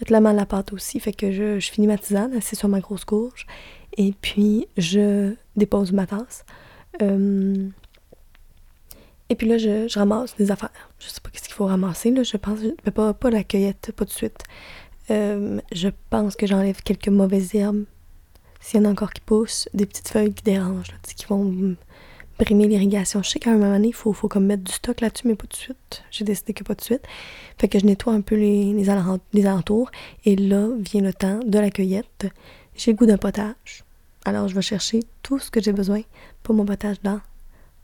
mettre 0.00 0.12
la 0.12 0.20
main 0.20 0.30
à 0.30 0.34
la 0.34 0.46
pâte 0.46 0.72
aussi. 0.72 1.00
Fait 1.00 1.12
que 1.12 1.32
je, 1.32 1.58
je 1.58 1.70
finis 1.70 1.86
ma 1.86 1.98
tisane, 1.98 2.38
c'est 2.40 2.56
sur 2.56 2.68
ma 2.68 2.80
grosse 2.80 3.04
courge. 3.04 3.46
Et 3.96 4.12
puis, 4.20 4.68
je 4.76 5.34
dépose 5.56 5.92
ma 5.92 6.06
tasse. 6.06 6.44
Euh, 7.02 7.68
et 9.28 9.36
puis 9.36 9.48
là, 9.48 9.58
je, 9.58 9.92
ramasse 9.98 10.36
des 10.36 10.50
affaires. 10.50 10.70
Je 10.98 11.08
sais 11.08 11.20
pas 11.20 11.30
qu'est-ce 11.30 11.44
qu'il 11.44 11.54
faut 11.54 11.66
ramasser, 11.66 12.10
là. 12.10 12.22
Je 12.22 12.36
pense, 12.36 12.58
pas, 12.94 13.14
pas 13.14 13.30
la 13.30 13.44
cueillette, 13.44 13.92
pas 13.96 14.04
de 14.04 14.10
suite. 14.10 14.38
Euh, 15.10 15.60
je 15.72 15.88
pense 16.10 16.36
que 16.36 16.46
j'enlève 16.46 16.82
quelques 16.82 17.08
mauvaises 17.08 17.54
herbes. 17.54 17.84
S'il 18.60 18.80
y 18.80 18.82
en 18.82 18.88
a 18.88 18.92
encore 18.92 19.12
qui 19.12 19.20
poussent, 19.20 19.68
des 19.74 19.84
petites 19.84 20.08
feuilles 20.08 20.32
qui 20.32 20.42
dérangent, 20.42 20.94
qui 21.02 21.26
vont 21.26 21.76
brimer 22.38 22.66
l'irrigation. 22.66 23.22
Je 23.22 23.30
sais 23.30 23.38
qu'à 23.38 23.50
un 23.50 23.58
moment 23.58 23.72
donné, 23.72 23.88
il 23.88 23.94
faut, 23.94 24.12
comme 24.12 24.46
mettre 24.46 24.64
du 24.64 24.72
stock 24.72 25.00
là-dessus, 25.00 25.28
mais 25.28 25.34
pas 25.34 25.46
de 25.46 25.54
suite. 25.54 26.02
J'ai 26.10 26.24
décidé 26.24 26.52
que 26.52 26.64
pas 26.64 26.74
de 26.74 26.80
suite. 26.80 27.02
Fait 27.58 27.68
que 27.68 27.78
je 27.78 27.86
nettoie 27.86 28.12
un 28.12 28.20
peu 28.20 28.34
les, 28.34 28.72
les, 28.72 28.90
alentours. 28.90 29.90
Et 30.24 30.36
là 30.36 30.68
vient 30.78 31.02
le 31.02 31.12
temps 31.12 31.40
de 31.44 31.58
la 31.58 31.70
cueillette. 31.70 32.26
J'ai 32.76 32.92
le 32.92 32.96
goût 32.96 33.06
d'un 33.06 33.18
potage. 33.18 33.84
Alors, 34.24 34.48
je 34.48 34.54
vais 34.54 34.62
chercher 34.62 35.00
tout 35.22 35.38
ce 35.38 35.50
que 35.50 35.60
j'ai 35.60 35.72
besoin 35.72 36.00
pour 36.42 36.54
mon 36.54 36.64
potage 36.64 36.96
dans 37.02 37.20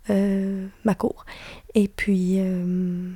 euh, 0.08 0.66
ma 0.84 0.94
cour. 0.94 1.26
Et 1.74 1.86
puis, 1.86 2.36
euh, 2.38 3.10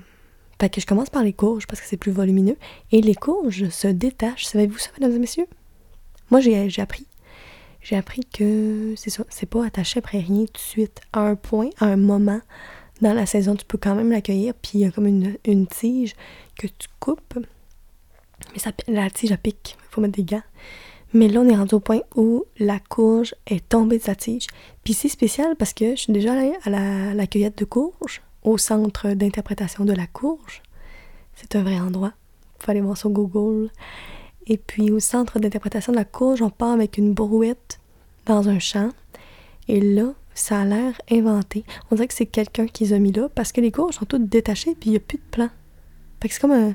que 0.59 0.81
je 0.81 0.87
commence 0.87 1.11
par 1.11 1.23
les 1.23 1.33
courges 1.33 1.67
parce 1.67 1.81
que 1.81 1.87
c'est 1.87 1.97
plus 1.97 2.13
volumineux. 2.13 2.57
Et 2.93 3.01
les 3.01 3.15
courges 3.15 3.69
se 3.69 3.89
détachent. 3.89 4.47
Savez-vous 4.47 4.79
ça, 4.79 4.91
mesdames 4.99 5.17
et 5.17 5.19
messieurs? 5.19 5.47
Moi, 6.31 6.41
j'ai 6.41 6.81
appris. 6.81 7.07
J'ai 7.81 7.97
appris 7.97 8.23
que 8.33 8.95
c'est 8.97 9.47
pas 9.47 9.67
attaché 9.67 9.99
après 9.99 10.19
rien 10.19 10.47
tout 10.47 10.55
de 10.55 10.59
suite. 10.59 11.01
À 11.13 11.21
un 11.21 11.35
point, 11.35 11.69
à 11.79 11.87
un 11.87 11.97
moment 11.97 12.41
dans 13.03 13.13
la 13.13 13.27
saison, 13.27 13.55
tu 13.57 13.67
peux 13.67 13.79
quand 13.79 13.95
même 13.95 14.11
l'accueillir. 14.11 14.55
Puis 14.55 14.73
il 14.75 14.81
y 14.81 14.85
a 14.87 14.91
comme 14.91 15.07
une, 15.07 15.37
une, 15.45 15.67
tige 15.67 16.15
que 16.59 16.67
tu 16.67 16.89
coupes. 16.99 17.39
Mais 18.53 18.59
ça, 18.59 18.73
la 18.89 19.11
tige, 19.11 19.33
elle 19.33 19.39
pique. 19.39 19.77
Il 19.79 19.95
faut 19.95 20.01
mettre 20.01 20.17
des 20.17 20.25
gants. 20.25 20.43
Mais 21.15 21.29
là, 21.29 21.41
on 21.41 21.49
est 21.49 21.55
rendu 21.55 21.77
au 21.77 21.81
point 21.81 22.01
où 22.17 22.45
la 22.59 22.81
courge 22.81 23.37
est 23.47 23.69
tombée 23.69 23.99
de 23.99 24.03
sa 24.03 24.17
tige. 24.17 24.49
Puis 24.83 24.95
c'est 24.95 25.09
spécial 25.09 25.55
parce 25.57 25.73
que 25.73 25.91
je 25.91 26.01
suis 26.01 26.13
déjà 26.13 26.33
allée 26.33 26.53
à 26.65 27.15
la, 27.15 27.27
cueillette 27.29 27.57
de 27.57 27.65
courge, 27.65 28.21
au 28.45 28.59
centre 28.59 29.11
d'interprétation 29.11 29.85
de 29.85 29.93
la 29.93 30.07
courge. 30.07 30.63
C'est 31.35 31.57
un 31.57 31.63
vrai 31.63 31.81
endroit. 31.81 32.13
Il 32.59 32.65
faut 32.65 32.71
aller 32.71 32.81
voir 32.81 32.97
sur 32.97 33.11
Google. 33.11 33.71
Et 34.47 34.59
puis 34.59 34.91
au 34.91 35.01
centre 35.01 35.39
d'interprétation 35.39 35.93
de 35.93 35.99
la 35.99 36.05
courge, 36.05 36.43
on 36.43 36.51
part 36.51 36.73
avec 36.73 36.99
une 36.99 37.13
brouette 37.13 37.81
dans 38.27 38.49
un 38.49 38.59
champ. 38.59 38.91
Et 39.69 39.81
là, 39.81 40.13
ça 40.35 40.61
a 40.61 40.65
l'air 40.65 41.01
inventé. 41.11 41.65
On 41.91 41.97
dirait 41.97 42.09
que 42.09 42.15
c'est 42.15 42.27
quelqu'un 42.27 42.67
qui 42.67 42.85
les 42.85 42.93
a 42.93 42.99
mis 42.99 43.13
là 43.13 43.29
parce 43.29 43.53
que 43.53 43.61
les 43.61 43.73
courges 43.73 43.95
sont 43.95 44.05
toutes 44.05 44.29
détachées 44.29 44.75
puis 44.75 44.91
il 44.91 44.93
n'y 44.93 44.97
a 44.99 45.01
plus 45.01 45.19
de 45.19 45.23
plan. 45.31 45.49
c'est 46.23 46.41
comme 46.41 46.75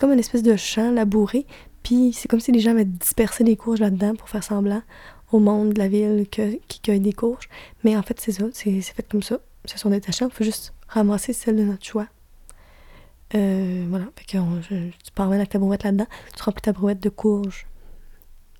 comme 0.00 0.12
une 0.12 0.18
espèce 0.18 0.42
de 0.42 0.56
champ 0.56 0.90
labouré 0.90 1.46
puis 1.82 2.12
c'est 2.12 2.26
comme 2.26 2.40
si 2.40 2.50
les 2.50 2.58
gens 2.58 2.72
avaient 2.72 2.84
dispersé 2.84 3.44
des 3.44 3.56
courges 3.56 3.78
là-dedans 3.80 4.16
pour 4.16 4.28
faire 4.28 4.42
semblant 4.42 4.82
au 5.30 5.38
monde 5.38 5.72
de 5.72 5.78
la 5.78 5.88
ville 5.88 6.26
qui 6.28 6.80
cueille 6.80 7.00
des 7.00 7.12
courges. 7.12 7.48
Mais 7.84 7.96
en 7.96 8.02
fait, 8.02 8.18
c'est 8.20 8.32
ça, 8.32 8.44
c'est 8.52 8.80
fait 8.80 9.08
comme 9.08 9.22
ça. 9.22 9.38
Ce 9.66 9.78
sont 9.78 9.90
détachés, 9.90 10.24
on 10.24 10.28
peut 10.28 10.44
juste 10.44 10.72
ramasser 10.88 11.32
celle 11.32 11.56
de 11.56 11.62
notre 11.62 11.84
choix. 11.84 12.06
Euh, 13.34 13.86
voilà, 13.88 14.06
fait 14.16 14.24
que 14.24 14.90
tu 15.02 15.12
pars 15.14 15.30
avec 15.32 15.48
ta 15.48 15.58
brouette 15.58 15.82
là-dedans, 15.82 16.06
tu 16.36 16.42
remplis 16.42 16.62
ta 16.62 16.72
brouette 16.72 17.00
de 17.00 17.08
courges. 17.08 17.66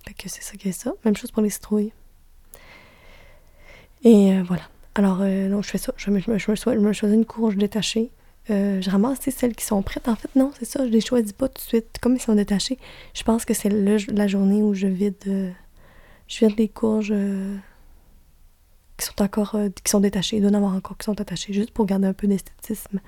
Fait 0.06 0.14
que 0.14 0.28
c'est 0.28 0.42
ça 0.42 0.56
qui 0.56 0.68
est 0.68 0.72
ça. 0.72 0.92
Même 1.04 1.16
chose 1.16 1.30
pour 1.30 1.42
les 1.42 1.50
citrouilles. 1.50 1.92
Et 4.04 4.32
euh, 4.32 4.42
voilà. 4.46 4.62
Alors, 4.94 5.18
euh, 5.20 5.60
je 5.62 5.68
fais 5.68 5.78
ça. 5.78 5.92
Je 5.96 6.10
me, 6.10 6.20
je, 6.20 6.30
me, 6.30 6.38
je 6.38 6.44
choisis 6.44 7.04
une 7.04 7.24
courge 7.24 7.56
détachée. 7.56 8.10
Euh, 8.50 8.80
je 8.80 8.88
ramasse 8.88 9.18
celles 9.20 9.54
qui 9.56 9.64
sont 9.64 9.82
prêtes. 9.82 10.08
En 10.08 10.14
fait, 10.14 10.34
non, 10.36 10.52
c'est 10.58 10.64
ça, 10.64 10.86
je 10.86 10.90
les 10.90 11.00
choisis 11.00 11.32
pas 11.32 11.48
tout 11.48 11.60
de 11.60 11.66
suite. 11.66 11.98
Comme 12.00 12.14
ils 12.14 12.20
sont 12.20 12.34
détachés, 12.34 12.78
je 13.14 13.24
pense 13.24 13.44
que 13.44 13.54
c'est 13.54 13.68
la 13.68 14.26
journée 14.28 14.62
où 14.62 14.74
je 14.74 14.86
vide, 14.86 15.54
je 16.28 16.46
vide 16.46 16.56
les 16.56 16.68
courges 16.68 17.12
qui 18.96 19.06
sont 19.06 19.22
encore 19.22 19.56
qui 19.84 19.90
sont 19.90 20.00
détachées. 20.00 20.36
Il 20.36 20.42
doit 20.42 20.50
en 20.50 20.54
avoir 20.54 20.74
encore 20.74 20.96
qui 20.96 21.04
sont 21.04 21.20
attachées, 21.20 21.52
juste 21.52 21.70
pour 21.70 21.86
garder 21.86 22.06
un 22.06 22.12
peu 22.12 22.26
d'esthétisme 22.26 23.00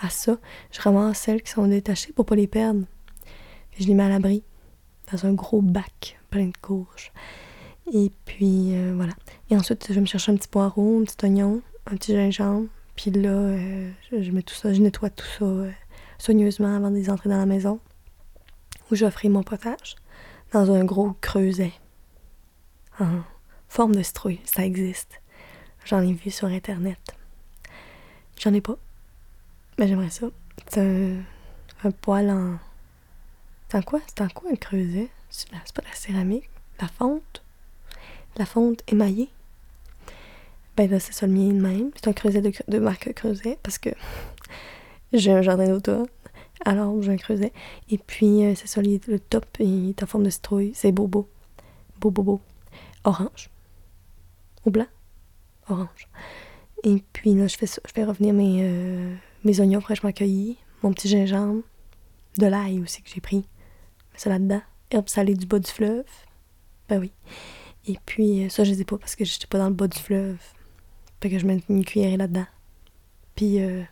à 0.00 0.10
ça. 0.10 0.38
Je 0.70 0.80
ramasse 0.80 1.18
celles 1.18 1.42
qui 1.42 1.50
sont 1.50 1.66
détachées 1.66 2.12
pour 2.12 2.26
pas 2.26 2.36
les 2.36 2.46
perdre. 2.46 2.84
je 3.78 3.86
les 3.86 3.94
mets 3.94 4.04
à 4.04 4.08
l'abri 4.08 4.42
dans 5.12 5.26
un 5.26 5.32
gros 5.32 5.62
bac 5.62 6.18
plein 6.30 6.46
de 6.46 6.56
courges. 6.60 7.12
Et 7.92 8.12
puis 8.24 8.74
voilà. 8.94 9.14
Et 9.50 9.56
ensuite, 9.56 9.86
je 9.88 9.94
vais 9.94 10.00
me 10.00 10.06
chercher 10.06 10.32
un 10.32 10.36
petit 10.36 10.48
poireau, 10.48 11.00
un 11.00 11.04
petit 11.04 11.24
oignon, 11.24 11.62
un 11.86 11.96
petit 11.96 12.14
gingembre 12.14 12.68
puis 12.98 13.12
là, 13.12 13.30
euh, 13.30 13.90
je, 14.10 14.32
mets 14.32 14.42
tout 14.42 14.56
ça, 14.56 14.72
je 14.72 14.80
nettoie 14.80 15.08
tout 15.08 15.24
ça 15.38 15.44
euh, 15.44 15.70
soigneusement 16.18 16.74
avant 16.74 16.90
de 16.90 16.96
les 16.96 17.10
entrer 17.10 17.28
dans 17.28 17.36
la 17.36 17.46
maison, 17.46 17.78
où 18.90 18.96
j'offrais 18.96 19.28
mon 19.28 19.44
potage 19.44 19.94
dans 20.52 20.72
un 20.72 20.84
gros 20.84 21.12
creuset 21.20 21.72
en 22.98 23.20
forme 23.68 23.94
de 23.94 24.02
citrouille. 24.02 24.40
Ça 24.44 24.66
existe. 24.66 25.22
J'en 25.88 26.02
ai 26.02 26.12
vu 26.12 26.30
sur 26.30 26.48
Internet. 26.48 26.98
J'en 28.38 28.52
ai 28.52 28.60
pas. 28.60 28.76
Mais 29.78 29.88
j'aimerais 29.88 30.10
ça. 30.10 30.26
C'est 30.66 31.16
un, 31.82 31.90
poil 31.90 32.28
en. 32.28 32.58
C'est 33.70 33.78
en 33.78 33.82
quoi? 33.82 34.00
C'est 34.06 34.20
en 34.20 34.28
quoi 34.28 34.50
un 34.52 34.56
creuset? 34.56 35.08
C'est 35.30 35.48
pas 35.50 35.80
de 35.80 35.86
la 35.86 35.94
céramique? 35.94 36.50
La 36.78 36.88
fonte? 36.88 37.42
La 38.36 38.44
fonte 38.44 38.82
émaillée? 38.86 39.30
Ben 40.76 40.90
là, 40.90 41.00
c'est 41.00 41.14
ça 41.14 41.26
le 41.26 41.32
mien 41.32 41.54
de 41.54 41.60
même. 41.60 41.90
C'est 41.94 42.08
un 42.08 42.12
creuset 42.12 42.42
de, 42.42 42.52
de 42.68 42.78
marque 42.78 43.10
Creuset 43.14 43.58
parce 43.62 43.78
que 43.78 43.88
j'ai 45.14 45.32
un 45.32 45.40
jardin 45.40 45.70
d'automne. 45.70 46.06
Alors, 46.66 47.00
j'ai 47.00 47.12
un 47.12 47.16
creuset. 47.16 47.54
Et 47.88 47.96
puis, 47.96 48.44
euh, 48.44 48.54
c'est 48.54 48.66
ça, 48.66 48.82
le 48.82 49.18
top, 49.18 49.46
il 49.58 49.88
est 49.88 50.02
en 50.02 50.06
forme 50.06 50.24
de 50.24 50.30
citrouille. 50.30 50.72
C'est 50.74 50.92
beau, 50.92 51.06
beau. 51.06 51.30
Beau, 51.98 52.10
beau, 52.10 52.22
beau. 52.22 52.40
Orange. 53.04 53.48
Ou 54.66 54.70
blanc. 54.70 54.86
Orange. 55.68 56.08
Et 56.84 57.02
puis, 57.12 57.34
là, 57.34 57.46
je 57.46 57.56
fais. 57.56 57.66
Je 57.66 58.00
revenir 58.02 58.34
mes, 58.34 58.60
euh, 58.62 59.14
mes 59.44 59.60
oignons 59.60 59.80
fraîchement 59.80 60.12
cueillis, 60.12 60.56
mon 60.82 60.92
petit 60.92 61.08
gingembre, 61.08 61.62
de 62.38 62.46
l'ail 62.46 62.80
aussi 62.80 63.02
que 63.02 63.10
j'ai 63.12 63.20
pris. 63.20 63.38
Mets 64.12 64.18
ça 64.18 64.30
là-dedans. 64.30 64.62
Herbe 64.90 65.08
salée 65.08 65.34
du 65.34 65.46
bas 65.46 65.58
du 65.58 65.70
fleuve. 65.70 66.06
Ben 66.88 66.98
oui. 66.98 67.12
Et 67.86 67.98
puis, 68.06 68.44
euh, 68.44 68.48
ça, 68.48 68.64
je 68.64 68.70
les 68.70 68.80
ai 68.80 68.84
pas 68.84 68.98
parce 68.98 69.16
que 69.16 69.24
j'étais 69.24 69.46
pas 69.46 69.58
dans 69.58 69.68
le 69.68 69.74
bas 69.74 69.88
du 69.88 69.98
fleuve. 69.98 70.38
Fait 71.20 71.30
que 71.30 71.38
je 71.38 71.46
mets 71.46 71.60
une 71.68 71.84
cuillerée 71.84 72.16
là-dedans. 72.16 72.46
Puis 73.34 73.60
euh, 73.62 73.82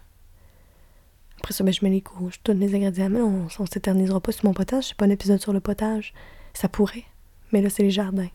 après 1.38 1.52
ça, 1.52 1.64
ben, 1.64 1.73
je 1.73 1.85
mets 1.85 1.90
les 1.90 2.00
couches, 2.00 2.40
tous 2.42 2.52
les 2.52 2.75
ingrédients. 2.75 3.11
Mais 3.11 3.21
on, 3.21 3.47
on 3.59 3.66
s'éternisera 3.66 4.21
pas 4.21 4.33
sur 4.33 4.45
mon 4.45 4.54
potage. 4.54 4.88
C'est 4.88 4.97
pas 4.97 5.06
un 5.06 5.11
épisode 5.11 5.40
sur 5.40 5.52
le 5.52 5.61
potage. 5.61 6.14
Ça 6.54 6.68
pourrait. 6.68 7.04
Mais 7.52 7.62
là, 7.62 7.71
c'est 7.71 7.83
les 7.83 7.90
jardins. 7.90 8.28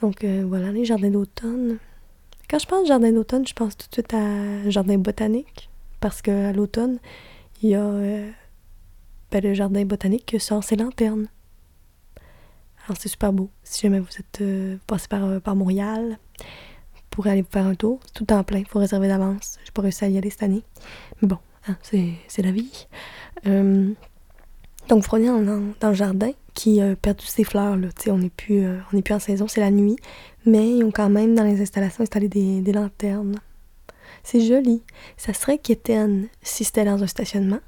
Donc 0.00 0.24
euh, 0.24 0.44
voilà, 0.46 0.72
les 0.72 0.84
jardins 0.84 1.10
d'automne. 1.10 1.78
Quand 2.48 2.58
je 2.58 2.66
pense 2.66 2.86
jardin 2.86 3.12
d'automne, 3.12 3.46
je 3.46 3.54
pense 3.54 3.76
tout 3.76 3.88
de 3.88 3.94
suite 3.94 4.14
à 4.14 4.70
jardin 4.70 4.98
botanique. 4.98 5.70
Parce 6.00 6.22
qu'à 6.22 6.52
l'automne, 6.52 6.98
il 7.62 7.70
y 7.70 7.74
a 7.74 7.82
euh, 7.82 8.30
ben, 9.30 9.42
le 9.42 9.54
jardin 9.54 9.84
botanique 9.84 10.26
qui 10.26 10.38
sort 10.38 10.62
ses 10.62 10.76
lanternes. 10.76 11.28
Alors 12.84 12.96
c'est 13.00 13.08
super 13.08 13.32
beau. 13.32 13.50
Si 13.64 13.82
jamais 13.82 13.98
vous 13.98 14.08
êtes 14.18 14.42
passé 14.86 15.08
par, 15.08 15.40
par 15.40 15.56
Montréal, 15.56 16.18
pour 17.16 17.26
aller 17.26 17.44
faire 17.50 17.66
un 17.66 17.74
tour. 17.74 17.98
C'est 18.04 18.12
tout 18.12 18.32
en 18.32 18.44
plein, 18.44 18.58
il 18.58 18.66
faut 18.66 18.78
réserver 18.78 19.08
d'avance. 19.08 19.58
J'ai 19.64 19.72
pas 19.72 19.80
réussi 19.80 20.04
à 20.04 20.08
y 20.08 20.18
aller 20.18 20.28
cette 20.28 20.42
année. 20.42 20.62
Mais 21.22 21.28
bon, 21.28 21.38
hein, 21.66 21.76
c'est 21.82 22.42
la 22.42 22.52
vie. 22.52 22.86
Euh, 23.46 23.90
Donc, 24.90 25.02
vous 25.02 25.08
prenez 25.08 25.26
dans, 25.26 25.62
dans, 25.80 25.88
le 25.88 25.94
jardin 25.94 26.30
qui 26.52 26.78
a 26.82 26.94
perdu 26.94 27.24
ses 27.24 27.44
fleurs. 27.44 27.76
Là. 27.78 27.88
on 28.08 28.18
n'est 28.18 28.28
plus, 28.28 28.66
euh, 28.66 29.00
plus 29.02 29.14
en 29.14 29.18
saison, 29.18 29.48
c'est 29.48 29.62
la 29.62 29.70
nuit. 29.70 29.96
Mais 30.46 30.76
ils 30.76 30.84
ont 30.84 30.92
quand 30.92 31.10
même 31.10 31.34
dans 31.34 31.42
les 31.42 31.60
installations 31.60 32.04
installé 32.04 32.28
des, 32.28 32.72
lanternes. 32.72 33.40
C'est 34.22 34.40
joli. 34.40 34.80
Ça 35.16 35.32
serait 35.32 35.58
quétaine 35.58 36.28
si 36.40 36.62
c'était 36.62 36.84
dans 36.84 37.02
un 37.02 37.08
stationnement. 37.08 37.58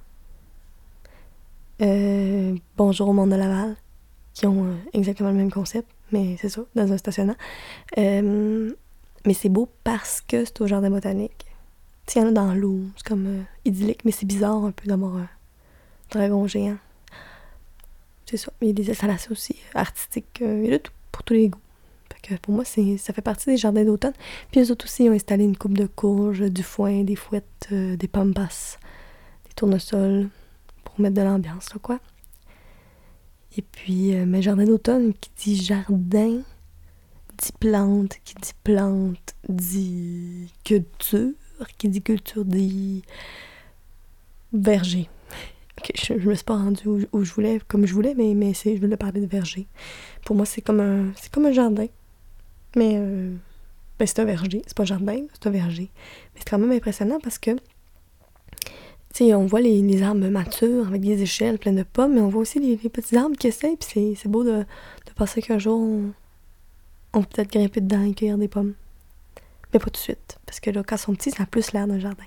Euh, 1.82 2.56
bonjour 2.76 3.08
au 3.08 3.12
monde 3.12 3.30
de 3.30 3.34
Laval, 3.34 3.76
qui 4.32 4.46
ont 4.46 4.64
euh, 4.64 4.74
exactement 4.92 5.30
le 5.30 5.36
même 5.36 5.50
concept, 5.50 5.88
mais 6.12 6.36
c'est 6.40 6.48
ça, 6.48 6.62
dans 6.76 6.92
un 6.92 6.96
stationnement. 6.98 7.36
Euh, 7.98 8.72
mais 9.26 9.34
c'est 9.34 9.48
beau 9.48 9.68
parce 9.82 10.20
que 10.20 10.44
c'est 10.44 10.60
au 10.60 10.68
jardin 10.68 10.90
botanique. 10.90 11.46
Il 12.14 12.22
y 12.22 12.24
en 12.24 12.28
a 12.28 12.32
dans 12.32 12.54
l'eau, 12.54 12.80
c'est 12.96 13.06
comme 13.06 13.44
idyllique, 13.64 14.04
mais 14.04 14.12
c'est 14.12 14.24
bizarre 14.24 14.64
un 14.64 14.70
peu 14.70 14.86
d'avoir 14.86 15.16
un 15.16 15.28
dragon 16.10 16.46
géant. 16.46 16.78
C'est 18.24 18.36
ça. 18.36 18.52
Il 18.60 18.68
y 18.68 18.70
a 18.70 18.72
des 18.72 18.90
installations 18.90 19.32
aussi 19.32 19.56
artistiques, 19.74 20.38
il 20.40 20.66
y 20.66 20.74
a 20.74 20.78
tout, 20.78 20.92
pour 21.10 21.24
tous 21.24 21.34
les 21.34 21.48
goûts. 21.48 21.58
Pour 22.42 22.54
moi, 22.54 22.64
ça 22.64 23.12
fait 23.12 23.22
partie 23.22 23.50
des 23.50 23.56
jardins 23.56 23.84
d'automne. 23.84 24.12
Puis 24.50 24.60
les 24.60 24.70
autres 24.70 24.86
aussi 24.86 25.08
ont 25.08 25.12
installé 25.12 25.44
une 25.44 25.56
coupe 25.56 25.76
de 25.76 25.86
courges, 25.86 26.40
du 26.40 26.62
foin, 26.62 27.04
des 27.04 27.16
fouettes, 27.16 27.68
des 27.70 28.08
pambas, 28.08 28.78
des 29.46 29.54
tournesols 29.54 30.28
mettre 31.02 31.16
de 31.16 31.22
l'ambiance, 31.22 31.72
là, 31.72 31.80
quoi. 31.80 32.00
Et 33.56 33.62
puis, 33.62 34.14
euh, 34.14 34.24
mais 34.26 34.42
jardin 34.42 34.64
d'automne, 34.64 35.14
qui 35.14 35.30
dit 35.36 35.56
jardin, 35.56 36.42
dit 37.38 37.52
plante, 37.58 38.18
qui 38.24 38.34
dit 38.34 38.52
plante, 38.62 39.34
dit 39.48 40.52
culture, 40.64 41.32
qui 41.78 41.88
dit 41.88 42.02
culture, 42.02 42.44
dit 42.44 43.02
verger. 44.52 45.08
je, 45.94 46.14
me 46.14 46.34
suis 46.34 46.44
pas 46.44 46.56
rendue 46.56 47.06
où, 47.12 47.24
je 47.24 47.32
voulais, 47.32 47.60
comme 47.66 47.86
je 47.86 47.94
voulais, 47.94 48.14
mais, 48.14 48.34
mais 48.34 48.52
je 48.54 48.78
voulais 48.80 48.96
parler 48.96 49.20
de 49.20 49.26
verger. 49.26 49.66
Pour 50.24 50.36
moi, 50.36 50.44
c'est 50.44 50.60
comme 50.62 50.80
un, 50.80 51.12
c'est 51.16 51.32
comme 51.32 51.46
un 51.46 51.52
jardin. 51.52 51.86
Mais 52.76 52.94
euh, 52.96 53.34
ben, 53.98 54.06
c'est 54.06 54.20
un 54.20 54.24
verger. 54.24 54.62
C'est 54.66 54.76
pas 54.76 54.82
un 54.84 54.86
jardin, 54.86 55.22
c'est 55.32 55.48
un 55.48 55.50
verger. 55.50 55.90
Mais 56.34 56.40
c'est 56.40 56.48
quand 56.48 56.58
même 56.58 56.72
impressionnant 56.72 57.18
parce 57.22 57.38
que 57.38 57.56
on 59.20 59.46
voit 59.46 59.60
les, 59.60 60.02
arbres 60.02 60.28
matures 60.28 60.86
avec 60.86 61.02
des 61.02 61.22
échelles 61.22 61.58
pleines 61.58 61.76
de 61.76 61.82
pommes, 61.82 62.14
mais 62.14 62.20
on 62.20 62.28
voit 62.28 62.42
aussi 62.42 62.60
les, 62.60 62.76
petits 62.88 63.16
arbres 63.16 63.36
qui 63.36 63.48
essaient, 63.48 63.76
puis 63.76 64.16
c'est 64.16 64.28
beau 64.28 64.44
de, 64.44 64.58
de 64.60 65.12
penser 65.16 65.42
qu'un 65.42 65.58
jour, 65.58 65.78
on, 67.12 67.22
peut 67.22 67.28
peut-être 67.34 67.50
grimper 67.50 67.80
dedans 67.80 68.04
et 68.04 68.14
cueillir 68.14 68.38
des 68.38 68.48
pommes. 68.48 68.74
Mais 69.72 69.78
pas 69.78 69.86
tout 69.86 69.92
de 69.92 69.96
suite, 69.96 70.38
parce 70.46 70.60
que 70.60 70.70
là, 70.70 70.82
quand 70.86 70.96
ils 70.96 71.00
sont 71.00 71.14
petits, 71.14 71.30
ça 71.30 71.42
a 71.42 71.46
plus 71.46 71.72
l'air 71.72 71.86
d'un 71.86 71.98
jardin. 71.98 72.24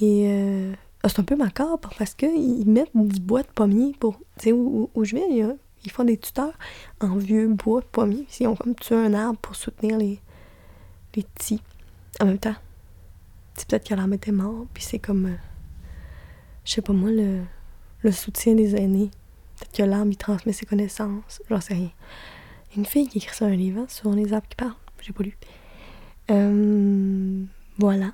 Et 0.00 0.26
euh, 0.28 0.72
ah, 1.02 1.08
c'est 1.08 1.20
un 1.20 1.24
peu 1.24 1.36
macabre 1.36 1.90
parce 1.98 2.14
qu'ils 2.14 2.68
mettent 2.68 2.90
du 2.94 3.20
bois 3.20 3.42
de 3.42 3.48
pommier 3.54 3.94
pour. 3.98 4.18
Tu 4.38 4.46
sais, 4.46 4.52
où, 4.52 4.90
je 5.02 5.14
vais, 5.14 5.56
ils 5.84 5.90
font 5.90 6.04
des 6.04 6.18
tuteurs 6.18 6.54
en 7.00 7.16
vieux 7.16 7.48
bois 7.48 7.80
de 7.80 7.86
pommier. 7.86 8.26
Ils 8.40 8.46
ont 8.46 8.56
comme 8.56 8.74
tué 8.74 8.96
un 8.96 9.14
arbre 9.14 9.38
pour 9.38 9.56
soutenir 9.56 9.98
les, 9.98 10.20
les 11.14 11.22
petits. 11.22 11.62
En 12.20 12.26
même 12.26 12.38
temps, 12.38 12.56
c'est 13.54 13.68
peut-être 13.68 13.88
que 13.88 13.94
l'arbre 13.94 14.14
était 14.14 14.32
mort, 14.32 14.66
puis 14.72 14.82
c'est 14.82 14.98
comme. 14.98 15.26
Euh, 15.26 15.36
je 16.64 16.72
sais 16.72 16.82
pas 16.82 16.92
moi, 16.92 17.10
le, 17.10 17.42
le 18.00 18.12
soutien 18.12 18.54
des 18.54 18.74
aînés. 18.76 19.10
Peut-être 19.58 19.76
que 19.76 19.82
l'arbre, 19.82 20.10
il 20.10 20.16
transmet 20.16 20.52
ses 20.52 20.66
connaissances. 20.66 21.42
J'en 21.48 21.60
sais 21.60 21.74
rien. 21.74 21.90
Une 22.76 22.86
fille 22.86 23.06
qui 23.06 23.18
écrit 23.18 23.36
ça 23.36 23.46
un 23.46 23.54
livre 23.54 23.82
hein, 23.82 23.86
sur 23.88 24.10
les 24.12 24.32
arbres 24.32 24.48
qui 24.48 24.56
parlent. 24.56 24.74
J'ai 25.00 25.12
pas 25.12 25.22
lu. 25.22 25.36
Euh, 26.30 27.44
voilà. 27.78 28.12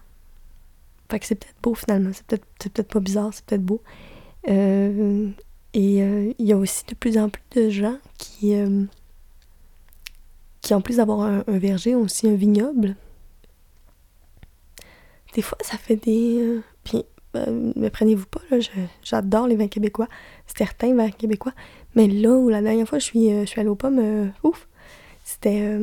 Fait 1.11 1.21
que 1.21 1.27
c'est 1.27 1.37
peut-être 1.37 1.61
beau 1.63 1.75
finalement. 1.75 2.11
C'est 2.13 2.27
peut-être 2.27 2.73
peut 2.73 2.83
pas 2.83 3.01
bizarre, 3.01 3.33
c'est 3.33 3.45
peut-être 3.45 3.65
beau. 3.65 3.81
Euh, 4.49 5.31
il 6.41 6.47
y 6.47 6.53
a 6.53 6.57
aussi 6.57 6.85
de 6.87 6.95
plus 6.95 7.19
en 7.19 7.29
plus 7.29 7.43
de 7.55 7.69
gens 7.69 7.99
qui, 8.19 8.55
qui 10.61 10.75
en 10.75 10.81
plus 10.81 10.97
d'avoir 10.97 11.21
un, 11.21 11.43
verger, 11.47 11.95
ont 11.95 12.03
aussi 12.03 12.29
un 12.29 12.35
vignoble. 12.35 12.97
Des 15.35 15.43
fois, 15.43 15.59
ça 15.61 15.77
fait 15.77 15.97
des. 15.97 16.61
puis 16.83 17.05
euh, 17.37 17.73
me 17.77 17.89
prenez-vous 17.89 18.27
pas, 18.27 18.41
là, 18.51 18.59
j'adore 19.03 19.47
les 19.47 19.55
vins 19.55 19.69
québécois, 19.69 20.09
certains 20.47 20.95
vins 20.95 21.11
québécois. 21.11 21.53
Mais 21.95 22.09
là 22.09 22.31
où 22.31 22.49
la 22.49 22.61
dernière 22.61 22.89
fois 22.89 22.99
je 22.99 23.05
suis, 23.05 23.33
euh, 23.33 23.43
je 23.43 23.47
suis 23.47 23.61
allée 23.61 23.69
aux 23.69 23.77
pommes, 23.77 24.01
euh, 24.01 24.27
ouf, 24.43 24.69
c'était. 25.25 25.77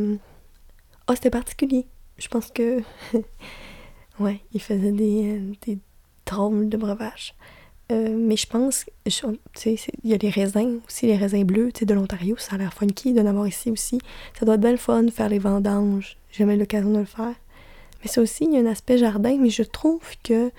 oh, 1.07 1.13
c'était 1.13 1.29
particulier. 1.29 1.85
Je 2.17 2.27
pense 2.27 2.51
que. 2.51 2.81
ouais, 4.19 4.41
ils 4.53 4.61
faisaient 4.61 4.91
des, 4.91 5.39
des 5.65 5.77
drôles 6.25 6.67
de 6.67 6.77
breuvages. 7.89 8.15
mais 8.17 8.37
je 8.37 8.47
pense, 8.47 8.85
il 9.05 9.75
y 10.03 10.13
a 10.13 10.17
les 10.17 10.29
raisins 10.29 10.79
aussi, 10.87 11.07
les 11.07 11.17
raisins 11.17 11.43
bleus, 11.43 11.71
de 11.81 11.93
l'Ontario, 11.93 12.35
ça 12.37 12.55
a 12.55 12.57
l'air 12.57 12.73
funky 12.73 13.13
d'en 13.13 13.25
avoir 13.25 13.47
ici 13.47 13.71
aussi. 13.71 13.99
Ça 14.37 14.45
doit 14.45 14.55
être 14.55 14.61
bien 14.61 14.71
le 14.71 14.77
fun 14.77 15.07
faire 15.09 15.29
les 15.29 15.39
vendanges. 15.39 16.17
J'ai 16.31 16.39
jamais 16.39 16.57
l'occasion 16.57 16.91
de 16.91 16.99
le 16.99 17.05
faire. 17.05 17.35
Mais 18.01 18.09
ça 18.09 18.21
aussi, 18.21 18.45
il 18.45 18.53
y 18.53 18.57
a 18.57 18.59
un 18.59 18.65
aspect 18.71 18.97
jardin, 18.97 19.37
mais 19.39 19.49
je 19.49 19.63
trouve 19.63 20.01
que 20.23 20.51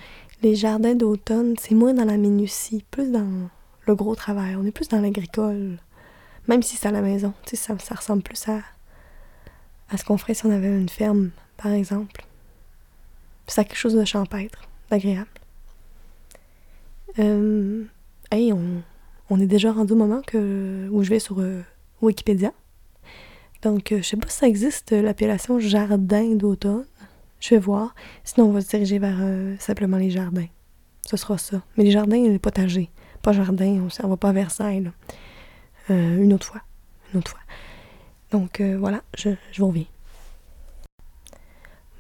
les 0.43 0.55
jardins 0.55 0.95
d'automne, 0.95 1.55
c'est 1.59 1.75
moins 1.75 1.95
dans 1.95 2.05
la 2.05 2.17
minutie, 2.17 2.85
plus 2.91 3.11
dans 3.11 3.49
le 3.87 3.95
gros 3.95 4.15
travail. 4.15 4.57
On 4.57 4.65
est 4.65 4.71
plus 4.71 4.89
dans 4.89 5.01
l'agricole. 5.01 5.79
Même 6.47 6.63
si 6.63 6.77
c'est 6.77 6.89
à 6.89 6.93
la 6.93 7.03
maison. 7.03 7.33
Ça, 7.53 7.79
ça 7.79 7.95
ressemble 7.95 8.23
plus 8.23 8.49
à, 8.49 8.61
à 9.91 9.97
ce 9.97 10.05
qu'on 10.05 10.17
ferait 10.17 10.35
si 10.35 10.47
on 10.47 10.51
avait 10.51 10.69
une 10.69 10.89
ferme, 10.89 11.31
par 11.57 11.73
exemple. 11.73 12.25
C'est 13.47 13.65
quelque 13.65 13.77
chose 13.77 13.95
de 13.95 14.05
champêtre, 14.05 14.61
d'agréable. 14.91 15.29
Euh, 17.19 17.85
hey, 18.31 18.53
on, 18.53 19.41
est 19.41 19.47
déjà 19.47 19.73
rendu 19.73 19.93
au 19.93 19.97
moment 19.97 20.23
que, 20.27 20.89
où 20.91 21.03
je 21.03 21.11
vais 21.11 21.19
sur 21.19 21.41
euh, 21.41 21.63
Wikipédia. 22.03 22.53
Donc, 23.63 23.93
euh, 23.93 23.99
je 23.99 24.03
sais 24.03 24.17
pas 24.17 24.29
si 24.29 24.39
ça 24.39 24.49
existe 24.49 24.93
l'appellation 24.93 25.59
jardin 25.59 26.35
d'automne. 26.35 26.87
Je 27.41 27.51
vais 27.51 27.61
voir. 27.61 27.95
Sinon, 28.25 28.49
on 28.49 28.53
va 28.53 28.61
se 28.61 28.69
diriger 28.69 28.99
vers 28.99 29.19
simplement 29.61 29.97
les 29.97 30.11
jardins. 30.11 30.47
Ce 31.07 31.17
sera 31.17 31.39
ça. 31.39 31.63
Mais 31.77 31.85
les 31.85 31.91
jardins, 31.91 32.17
les 32.17 32.39
potagers. 32.39 32.91
Pas 33.23 33.33
jardin, 33.33 33.67
on 33.67 33.85
ne 33.85 34.09
va 34.09 34.17
pas 34.17 34.31
à 34.31 34.33
Versailles. 34.33 34.91
Une 35.89 36.33
autre 36.33 36.47
fois. 36.47 36.63
Une 37.13 37.21
autre 37.21 37.31
fois. 37.31 37.41
Donc 38.33 38.61
voilà, 38.61 39.03
je, 39.17 39.31
je 39.53 39.61
vous 39.61 39.69
reviens. 39.69 39.87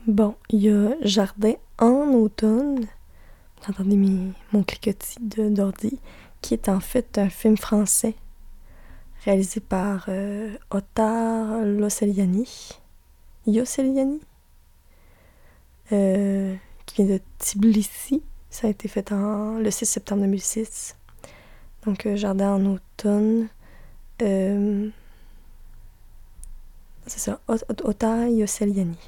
Bon, 0.08 0.36
il 0.48 0.60
y 0.60 0.70
a 0.70 0.96
Jardin 1.02 1.52
en 1.78 2.14
automne. 2.14 2.86
Vous 3.60 3.72
entendez 3.72 3.96
mon 4.52 4.62
cliquetis 4.62 5.18
d'ordi, 5.20 5.98
qui 6.40 6.54
est 6.54 6.68
en 6.68 6.80
fait 6.80 7.18
un 7.18 7.28
film 7.28 7.56
français 7.56 8.14
réalisé 9.24 9.60
par 9.60 10.06
euh, 10.08 10.54
Ottar 10.70 11.62
Losseliani. 11.64 12.48
Yosseliani 13.46 14.20
euh, 15.92 16.54
qui 16.86 17.04
vient 17.04 17.16
de 17.16 17.20
Tbilissi. 17.38 18.22
Ça 18.50 18.66
a 18.66 18.70
été 18.70 18.88
fait 18.88 19.12
en, 19.12 19.58
le 19.58 19.70
6 19.70 19.86
septembre 19.86 20.22
2006. 20.22 20.96
Donc, 21.84 22.06
euh, 22.06 22.16
Jardin 22.16 22.54
en 22.54 22.64
automne. 22.66 23.48
Euh, 24.22 24.88
c'est 27.06 27.18
ça, 27.18 27.40
Ota 27.48 28.28
Yosseliani. 28.28 28.98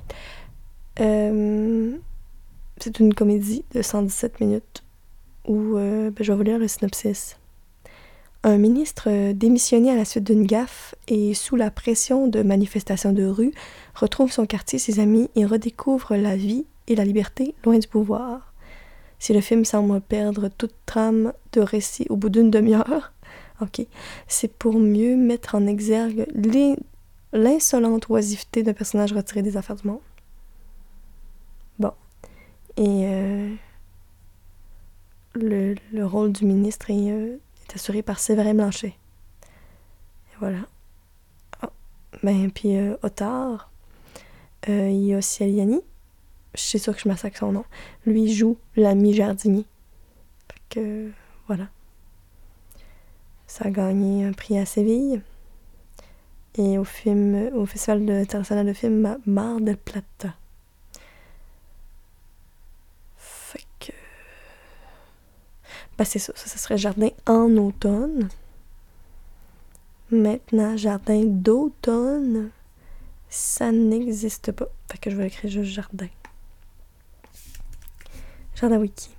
C'est 2.80 3.00
une 3.00 3.14
comédie 3.14 3.64
de 3.74 3.82
117 3.82 4.40
minutes 4.40 4.82
où 5.46 5.74
ben, 5.74 6.12
je 6.20 6.32
vais 6.32 6.36
vous 6.36 6.42
lire 6.42 6.58
le 6.58 6.68
synopsis. 6.68 7.36
Un 8.42 8.56
ministre 8.56 9.32
démissionné 9.32 9.90
à 9.90 9.96
la 9.96 10.06
suite 10.06 10.24
d'une 10.24 10.46
gaffe 10.46 10.94
et 11.08 11.34
sous 11.34 11.56
la 11.56 11.70
pression 11.70 12.26
de 12.26 12.42
manifestations 12.42 13.12
de 13.12 13.24
rue 13.24 13.52
retrouve 13.94 14.32
son 14.32 14.46
quartier, 14.46 14.78
ses 14.78 14.98
amis 14.98 15.28
et 15.36 15.44
redécouvre 15.44 16.16
la 16.16 16.36
vie 16.36 16.64
et 16.86 16.94
la 16.94 17.04
liberté 17.04 17.54
loin 17.64 17.78
du 17.78 17.86
pouvoir. 17.86 18.54
Si 19.18 19.34
le 19.34 19.42
film 19.42 19.66
semble 19.66 20.00
perdre 20.00 20.48
toute 20.48 20.74
trame 20.86 21.34
de 21.52 21.60
récit 21.60 22.06
au 22.08 22.16
bout 22.16 22.30
d'une 22.30 22.50
demi-heure, 22.50 23.12
c'est 24.26 24.52
pour 24.52 24.78
mieux 24.78 25.16
mettre 25.16 25.54
en 25.54 25.66
exergue 25.66 26.26
l'insolente 27.34 28.08
oisiveté 28.08 28.62
d'un 28.62 28.72
personnage 28.72 29.12
retiré 29.12 29.42
des 29.42 29.58
affaires 29.58 29.76
du 29.76 29.86
monde. 29.86 30.00
Et 32.80 33.04
euh, 33.04 33.54
le, 35.34 36.02
rôle 36.02 36.32
du 36.32 36.46
ministre 36.46 36.90
est, 36.90 37.10
euh, 37.10 37.36
assuré 37.74 38.00
par 38.00 38.18
Séverin 38.18 38.54
Blanchet. 38.54 38.94
Et 40.32 40.36
voilà. 40.38 40.60
Ah, 41.60 41.70
ben, 42.22 42.50
puis 42.50 42.78
euh, 42.78 42.96
Otard, 43.02 43.70
il 44.66 45.04
y 45.04 45.12
a 45.12 45.20
je 46.54 46.60
suis 46.60 46.78
sûre 46.78 46.94
que 46.94 47.02
je 47.02 47.08
massacre 47.08 47.36
son 47.36 47.52
nom. 47.52 47.64
Lui 48.06 48.32
joue 48.32 48.56
l'ami 48.76 49.12
jardinier. 49.12 49.66
Fait 50.48 50.62
que, 50.70 51.10
voilà. 51.46 51.68
Ça 53.46 53.66
a 53.66 53.70
gagné 53.70 54.24
un 54.24 54.32
prix 54.32 54.58
à 54.58 54.64
Séville. 54.64 55.20
Et 56.56 56.78
au 56.78 56.84
film, 56.84 57.50
au 57.54 57.66
Festival 57.66 58.10
international 58.10 58.66
de 58.66 58.72
film 58.72 59.18
Mar 59.26 59.60
del 59.60 59.76
Plata. 59.76 60.34
Fait 63.50 63.64
que. 63.78 63.92
Ben, 66.00 66.06
c'est 66.06 66.18
ça, 66.18 66.32
ça, 66.34 66.56
serait 66.56 66.78
jardin 66.78 67.10
en 67.26 67.54
automne. 67.58 68.30
Maintenant, 70.10 70.74
jardin 70.74 71.24
d'automne, 71.26 72.48
ça 73.28 73.70
n'existe 73.70 74.50
pas. 74.52 74.68
Fait 74.90 74.96
que 74.96 75.10
je 75.10 75.16
vais 75.16 75.26
écrire 75.26 75.50
juste 75.50 75.72
jardin. 75.72 76.08
Jardin 78.54 78.78
wiki. 78.78 79.10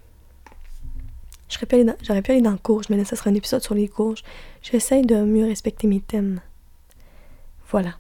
J'aurais 1.49 1.67
pu, 1.67 1.75
aller 1.75 1.83
dans, 1.83 1.95
j'aurais 2.01 2.23
pu 2.23 2.31
aller 2.31 2.41
dans 2.41 2.57
courge, 2.57 2.87
mais 2.89 2.97
là, 2.97 3.05
ça 3.05 3.15
sera 3.15 3.29
un 3.29 3.35
épisode 3.35 3.61
sur 3.61 3.75
les 3.75 3.87
courges. 3.87 4.23
J'essaie 4.63 5.03
de 5.03 5.23
mieux 5.23 5.45
respecter 5.45 5.85
mes 5.85 6.01
thèmes. 6.01 6.41
Voilà. 7.69 7.99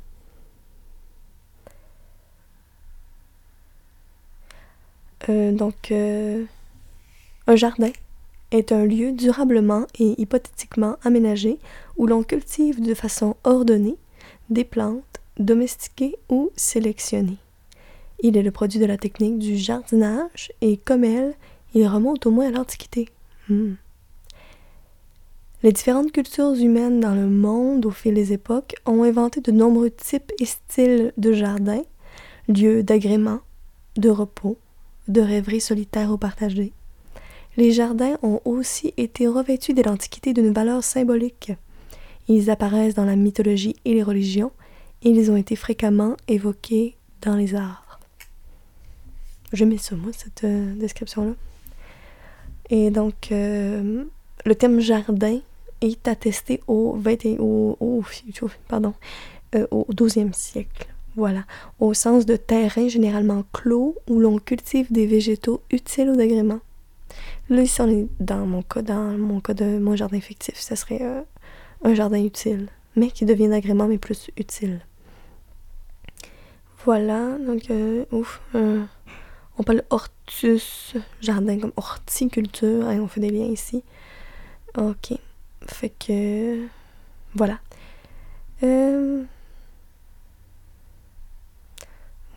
Euh, 5.29 5.51
donc, 5.51 5.91
euh, 5.91 6.45
un 7.45 7.55
jardin 7.55 7.91
est 8.51 8.71
un 8.71 8.85
lieu 8.85 9.11
durablement 9.11 9.85
et 9.99 10.21
hypothétiquement 10.21 10.97
aménagé 11.03 11.57
où 11.97 12.07
l'on 12.07 12.23
cultive 12.23 12.81
de 12.81 12.93
façon 12.93 13.35
ordonnée 13.43 13.97
des 14.49 14.63
plantes 14.63 15.21
domestiquées 15.39 16.17
ou 16.29 16.51
sélectionnées. 16.55 17.37
Il 18.23 18.37
est 18.37 18.43
le 18.43 18.51
produit 18.51 18.79
de 18.79 18.85
la 18.85 18.97
technique 18.97 19.39
du 19.39 19.57
jardinage 19.57 20.51
et 20.61 20.77
comme 20.77 21.03
elle, 21.03 21.33
il 21.73 21.87
remonte 21.87 22.25
au 22.25 22.31
moins 22.31 22.47
à 22.47 22.51
l'Antiquité. 22.51 23.09
Hmm. 23.49 23.73
Les 25.63 25.71
différentes 25.71 26.11
cultures 26.11 26.53
humaines 26.53 26.99
dans 26.99 27.13
le 27.13 27.27
monde 27.27 27.85
au 27.85 27.91
fil 27.91 28.15
des 28.15 28.33
époques 28.33 28.75
ont 28.85 29.03
inventé 29.03 29.41
de 29.41 29.51
nombreux 29.51 29.91
types 29.91 30.31
et 30.39 30.45
styles 30.45 31.13
de 31.17 31.33
jardins, 31.33 31.83
lieux 32.47 32.83
d'agrément, 32.83 33.39
de 33.95 34.09
repos, 34.09 34.57
de 35.07 35.21
rêverie 35.21 35.61
solitaire 35.61 36.11
ou 36.11 36.17
partagée. 36.17 36.73
Les 37.57 37.71
jardins 37.71 38.17
ont 38.23 38.39
aussi 38.45 38.93
été 38.97 39.27
revêtus 39.27 39.73
dès 39.73 39.83
l'Antiquité 39.83 40.33
d'une 40.33 40.53
valeur 40.53 40.83
symbolique. 40.83 41.51
Ils 42.27 42.49
apparaissent 42.49 42.95
dans 42.95 43.05
la 43.05 43.15
mythologie 43.17 43.75
et 43.83 43.93
les 43.93 44.03
religions, 44.03 44.51
et 45.03 45.09
ils 45.09 45.31
ont 45.31 45.35
été 45.35 45.55
fréquemment 45.55 46.15
évoqués 46.27 46.95
dans 47.21 47.35
les 47.35 47.55
arts. 47.55 47.99
J'aimais 49.51 49.77
ça, 49.77 49.95
moi, 49.95 50.11
cette 50.13 50.45
euh, 50.45 50.73
description-là. 50.75 51.33
Et 52.69 52.89
donc, 52.89 53.31
euh, 53.33 54.05
le 54.45 54.55
thème 54.55 54.79
jardin 54.79 55.39
est 55.81 56.07
attesté 56.07 56.61
au, 56.67 56.93
20, 56.93 57.37
au, 57.39 57.75
au, 57.81 58.03
pardon, 58.69 58.93
euh, 59.55 59.67
au 59.71 59.85
12e 59.91 60.31
siècle. 60.33 60.87
Voilà, 61.17 61.43
au 61.81 61.93
sens 61.93 62.25
de 62.25 62.37
terrain 62.37 62.87
généralement 62.87 63.43
clos 63.51 63.95
où 64.07 64.19
l'on 64.19 64.39
cultive 64.39 64.89
des 64.89 65.05
végétaux 65.05 65.61
utiles 65.69 66.09
aux 66.09 66.19
agréments. 66.19 66.61
Là, 67.51 67.63
ici, 67.63 67.81
on 67.81 67.89
est 67.89 68.07
dans 68.21 68.45
mon 68.45 68.61
cas, 68.61 68.81
dans 68.81 69.17
mon 69.17 69.41
cas 69.41 69.53
de 69.53 69.77
mon 69.77 69.93
jardin 69.97 70.21
fictif, 70.21 70.57
ça 70.57 70.77
serait 70.77 71.01
euh, 71.01 71.21
un 71.83 71.93
jardin 71.93 72.23
utile, 72.23 72.69
mais 72.95 73.11
qui 73.11 73.25
devient 73.25 73.49
d'agrément, 73.49 73.87
mais 73.87 73.97
plus 73.97 74.31
utile. 74.37 74.79
Voilà, 76.85 77.37
donc, 77.39 77.69
euh, 77.69 78.05
ouf, 78.13 78.39
euh, 78.55 78.85
on 79.57 79.63
parle 79.63 79.83
hortus, 79.89 80.95
jardin 81.19 81.59
comme 81.59 81.73
horticulture, 81.75 82.87
hein, 82.87 83.01
on 83.01 83.09
fait 83.09 83.19
des 83.19 83.31
liens 83.31 83.51
ici. 83.51 83.83
Ok, 84.77 85.11
fait 85.67 85.89
que, 85.89 86.67
voilà. 87.35 87.59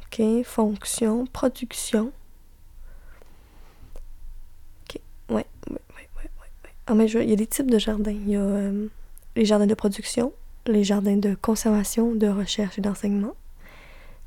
ok, 0.07 0.44
fonction, 0.44 1.24
production. 1.27 2.12
Ouais, 5.31 5.46
ouais, 5.70 5.79
ouais, 5.96 6.31
ouais, 6.64 6.74
ouais. 6.88 6.92
Ah, 6.92 6.94
mais 6.94 7.07
il 7.07 7.31
y 7.31 7.33
a 7.33 7.37
des 7.37 7.47
types 7.47 7.70
de 7.70 7.79
jardins. 7.79 8.12
Il 8.12 8.29
y 8.29 8.37
a 8.37 8.40
euh, 8.40 8.88
les 9.37 9.44
jardins 9.44 9.66
de 9.66 9.75
production, 9.75 10.33
les 10.66 10.85
jardins 10.85 11.16
de 11.16 11.35
conservation, 11.35 12.14
de 12.14 12.29
recherche 12.29 12.79
et 12.79 12.83
d'enseignement, 12.83 13.35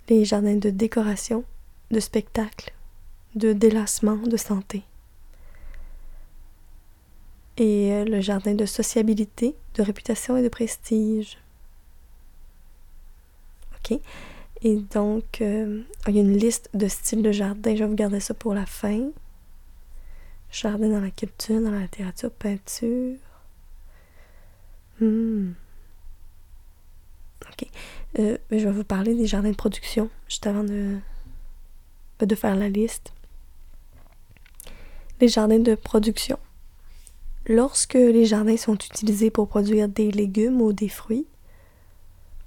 les 0.10 0.26
jardins 0.26 0.56
de 0.56 0.70
décoration, 0.70 1.44
de 1.92 2.00
spectacle, 2.00 2.74
de 3.36 3.54
délassement, 3.54 4.18
de 4.18 4.38
santé. 4.38 4.84
Et 7.58 7.92
euh, 7.92 8.06
le 8.06 8.22
jardin 8.22 8.54
de 8.54 8.66
sociabilité, 8.66 9.56
de 9.76 9.84
réputation 9.84 10.38
et 10.38 10.44
de 10.44 10.50
prestige. 10.50 11.38
OK? 13.78 14.00
Et 14.64 14.76
donc, 14.76 15.42
euh, 15.42 15.82
il 16.08 16.16
y 16.16 16.18
a 16.18 16.22
une 16.22 16.38
liste 16.38 16.70
de 16.74 16.88
styles 16.88 17.22
de 17.22 17.32
jardin. 17.32 17.76
Je 17.76 17.84
vais 17.84 17.90
vous 17.90 17.96
garder 17.96 18.20
ça 18.20 18.34
pour 18.34 18.54
la 18.54 18.66
fin. 18.66 19.10
Jardin 20.62 20.90
dans 20.90 21.00
la 21.00 21.12
culture, 21.12 21.62
dans 21.62 21.70
la 21.70 21.82
littérature, 21.82 22.32
peinture. 22.32 23.16
Hmm. 25.00 25.52
Ok. 27.48 27.68
Euh, 28.18 28.40
je 28.50 28.56
vais 28.56 28.72
vous 28.72 28.84
parler 28.84 29.14
des 29.14 29.28
jardins 29.28 29.52
de 29.52 29.56
production, 29.56 30.10
juste 30.28 30.48
avant 30.48 30.64
de, 30.64 30.98
de 32.20 32.36
faire 32.36 32.56
la 32.56 32.70
liste. 32.70 33.14
Les 35.22 35.28
jardins 35.28 35.60
de 35.60 35.76
production. 35.76 36.40
Lorsque 37.46 37.94
les 37.94 38.26
jardins 38.26 38.58
sont 38.58 38.74
utilisés 38.74 39.30
pour 39.30 39.48
produire 39.48 39.88
des 39.88 40.10
légumes 40.10 40.60
ou 40.60 40.74
des 40.74 40.90
fruits, 40.90 41.28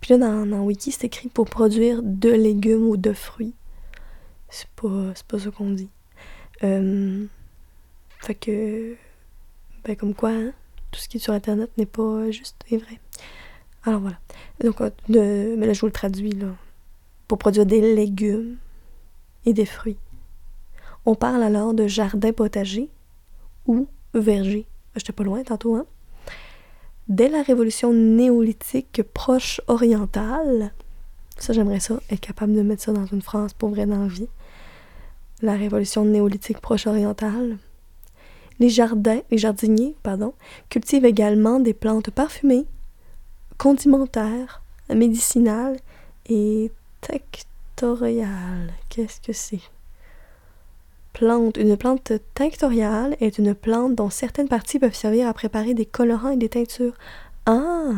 puis 0.01 0.19
là, 0.19 0.45
dans, 0.45 0.65
Wiki, 0.65 0.91
c'est 0.91 1.07
écrit 1.07 1.29
pour 1.29 1.49
produire 1.49 2.03
de 2.03 2.31
légumes 2.31 2.89
ou 2.89 2.97
de 2.97 3.13
fruits. 3.13 3.55
C'est 4.49 4.69
pas, 4.71 5.13
pas 5.29 5.39
ce 5.39 5.49
qu'on 5.49 5.71
dit. 5.71 5.91
Euh, 6.65 7.27
fait 8.21 8.35
que, 8.35 8.97
ben 9.85 9.97
comme 9.97 10.15
quoi, 10.15 10.31
hein, 10.31 10.53
tout 10.91 11.01
ce 11.01 11.09
qui 11.09 11.17
est 11.17 11.21
sur 11.21 11.33
Internet 11.33 11.71
n'est 11.79 11.87
pas 11.87 12.31
juste 12.31 12.57
et 12.71 12.77
vrai. 12.77 13.01
Alors 13.85 14.01
voilà. 14.01 14.19
Donc, 14.63 14.81
euh, 14.81 14.91
de, 15.09 15.57
mais 15.57 15.67
là, 15.67 15.73
je 15.73 15.81
vous 15.81 15.87
le 15.87 15.93
traduis, 15.93 16.33
là. 16.33 16.49
Pour 17.29 17.39
produire 17.39 17.65
des 17.65 17.95
légumes 17.95 18.57
et 19.47 19.53
des 19.53 19.65
fruits. 19.65 19.97
On 21.07 21.15
parle 21.15 21.43
alors 21.43 21.73
de 21.73 21.87
jardin 21.87 22.33
potager 22.33 22.91
ou 23.67 23.87
verger. 24.13 24.67
J'étais 24.97 25.13
pas 25.13 25.25
loin 25.25 25.43
tantôt, 25.43 25.77
hein? 25.77 25.87
Dès 27.09 27.29
la 27.29 27.43
révolution 27.43 27.93
néolithique 27.93 29.03
proche 29.03 29.61
orientale, 29.67 30.73
ça 31.37 31.53
j'aimerais 31.53 31.81
ça, 31.81 31.99
être 32.11 32.21
capable 32.21 32.55
de 32.55 32.63
mettre 32.63 32.83
ça 32.83 32.93
dans 32.93 33.07
une 33.07 33.23
phrase 33.23 33.53
pour 33.53 33.71
vrai 33.71 33.87
dans 33.87 33.99
la 33.99 34.07
vie. 34.07 34.29
La 35.43 35.55
révolution 35.55 36.05
néolithique 36.05 36.61
proche 36.61 36.87
orientale, 36.87 37.59
les 38.61 38.69
jardiniers, 38.69 39.97
cultivent 40.69 41.05
également 41.05 41.61
des 41.61 41.75
plantes 41.75 42.11
parfumées, 42.11 42.67
condimentaires, 43.59 44.63
médicinales 44.95 45.77
et 46.27 46.71
tectoriales. 47.01 48.73
Qu'est-ce 48.89 49.21
que 49.21 49.33
c'est? 49.33 49.61
Une 51.21 51.77
plante 51.77 52.13
tectoriale 52.35 53.17
est 53.21 53.39
une 53.39 53.55
plante 53.55 53.95
dont 53.95 54.11
certaines 54.11 54.49
parties 54.49 54.79
peuvent 54.79 54.95
servir 54.95 55.29
à 55.29 55.35
préparer 55.35 55.75
des 55.75 55.85
colorants 55.85 56.31
et 56.31 56.37
des 56.37 56.49
teintures. 56.49 56.95
Ah! 57.47 57.93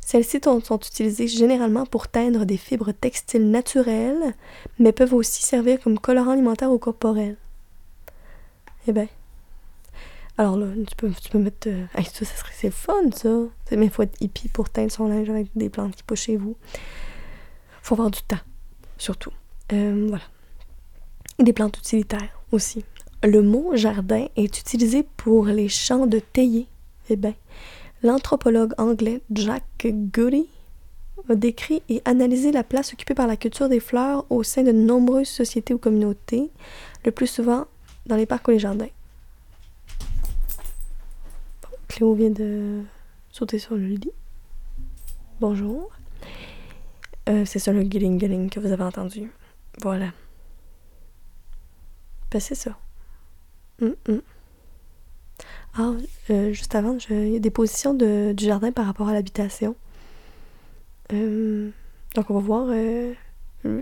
Celles-ci 0.00 0.38
sont, 0.42 0.60
utilisées 0.78 1.26
généralement 1.26 1.84
pour 1.84 2.06
teindre 2.08 2.46
des 2.46 2.56
fibres 2.56 2.92
textiles 2.92 3.50
naturelles, 3.50 4.34
mais 4.78 4.92
peuvent 4.92 5.14
aussi 5.14 5.42
servir 5.42 5.80
comme 5.80 5.98
colorant 5.98 6.30
alimentaire 6.30 6.70
ou 6.70 6.78
corporel. 6.78 7.36
Eh 8.86 8.92
bien, 8.92 9.08
alors 10.38 10.58
là, 10.58 10.66
tu 10.86 10.94
peux, 10.96 11.10
tu 11.10 11.30
peux 11.30 11.38
mettre. 11.38 11.68
Euh, 11.68 11.86
ça, 11.94 12.24
serait 12.24 12.52
c'est 12.52 12.70
fun, 12.70 13.10
ça. 13.14 13.30
Mais 13.72 13.86
il 13.86 13.90
faut 13.90 14.02
être 14.02 14.20
hippie 14.20 14.48
pour 14.48 14.68
teindre 14.68 14.92
son 14.92 15.08
linge 15.08 15.30
avec 15.30 15.48
des 15.56 15.70
plantes 15.70 15.96
qui 15.96 16.02
poussent 16.02 16.20
chez 16.20 16.36
vous. 16.36 16.56
faut 17.82 17.94
avoir 17.94 18.10
du 18.10 18.20
temps, 18.22 18.40
surtout. 18.98 19.32
Euh, 19.72 20.06
voilà. 20.08 20.24
Des 21.38 21.52
plantes 21.52 21.78
utilitaires 21.78 22.40
aussi. 22.52 22.84
Le 23.22 23.40
mot 23.40 23.74
jardin 23.74 24.26
est 24.36 24.58
utilisé 24.58 25.06
pour 25.16 25.46
les 25.46 25.68
champs 25.68 26.06
de 26.06 26.18
théier. 26.18 26.68
Eh 27.08 27.16
bien, 27.16 27.34
l'anthropologue 28.02 28.74
anglais 28.78 29.22
Jack 29.30 29.86
Goody 29.86 30.46
a 31.30 31.34
décrit 31.34 31.82
et 31.88 32.02
analysé 32.04 32.52
la 32.52 32.62
place 32.62 32.92
occupée 32.92 33.14
par 33.14 33.26
la 33.26 33.36
culture 33.36 33.68
des 33.68 33.80
fleurs 33.80 34.26
au 34.30 34.42
sein 34.42 34.62
de 34.62 34.72
nombreuses 34.72 35.28
sociétés 35.28 35.72
ou 35.72 35.78
communautés, 35.78 36.50
le 37.04 37.10
plus 37.10 37.26
souvent 37.26 37.64
dans 38.04 38.16
les 38.16 38.26
parcs 38.26 38.46
ou 38.48 38.50
les 38.50 38.58
jardins. 38.58 38.88
Cléo 41.96 42.12
vient 42.12 42.28
de 42.28 42.82
sauter 43.30 43.58
sur 43.58 43.74
le 43.74 43.86
lit. 43.86 44.12
Bonjour. 45.40 45.90
Euh, 47.30 47.46
c'est 47.46 47.58
ça 47.58 47.72
le 47.72 47.80
gilling 47.80 48.20
gilling 48.20 48.50
que 48.50 48.60
vous 48.60 48.70
avez 48.70 48.82
entendu. 48.82 49.32
Voilà. 49.80 50.12
Ben, 52.30 52.38
c'est 52.38 52.54
ça. 52.54 52.76
Mm. 53.80 54.18
Ah, 55.78 55.92
euh, 56.28 56.52
juste 56.52 56.74
avant, 56.74 56.98
il 57.08 57.28
y 57.30 57.36
a 57.36 57.38
des 57.38 57.50
positions 57.50 57.94
de, 57.94 58.34
du 58.36 58.44
jardin 58.44 58.72
par 58.72 58.84
rapport 58.84 59.08
à 59.08 59.14
l'habitation. 59.14 59.74
Euh, 61.14 61.70
donc, 62.14 62.28
on 62.28 62.34
va 62.34 62.40
voir 62.40 62.66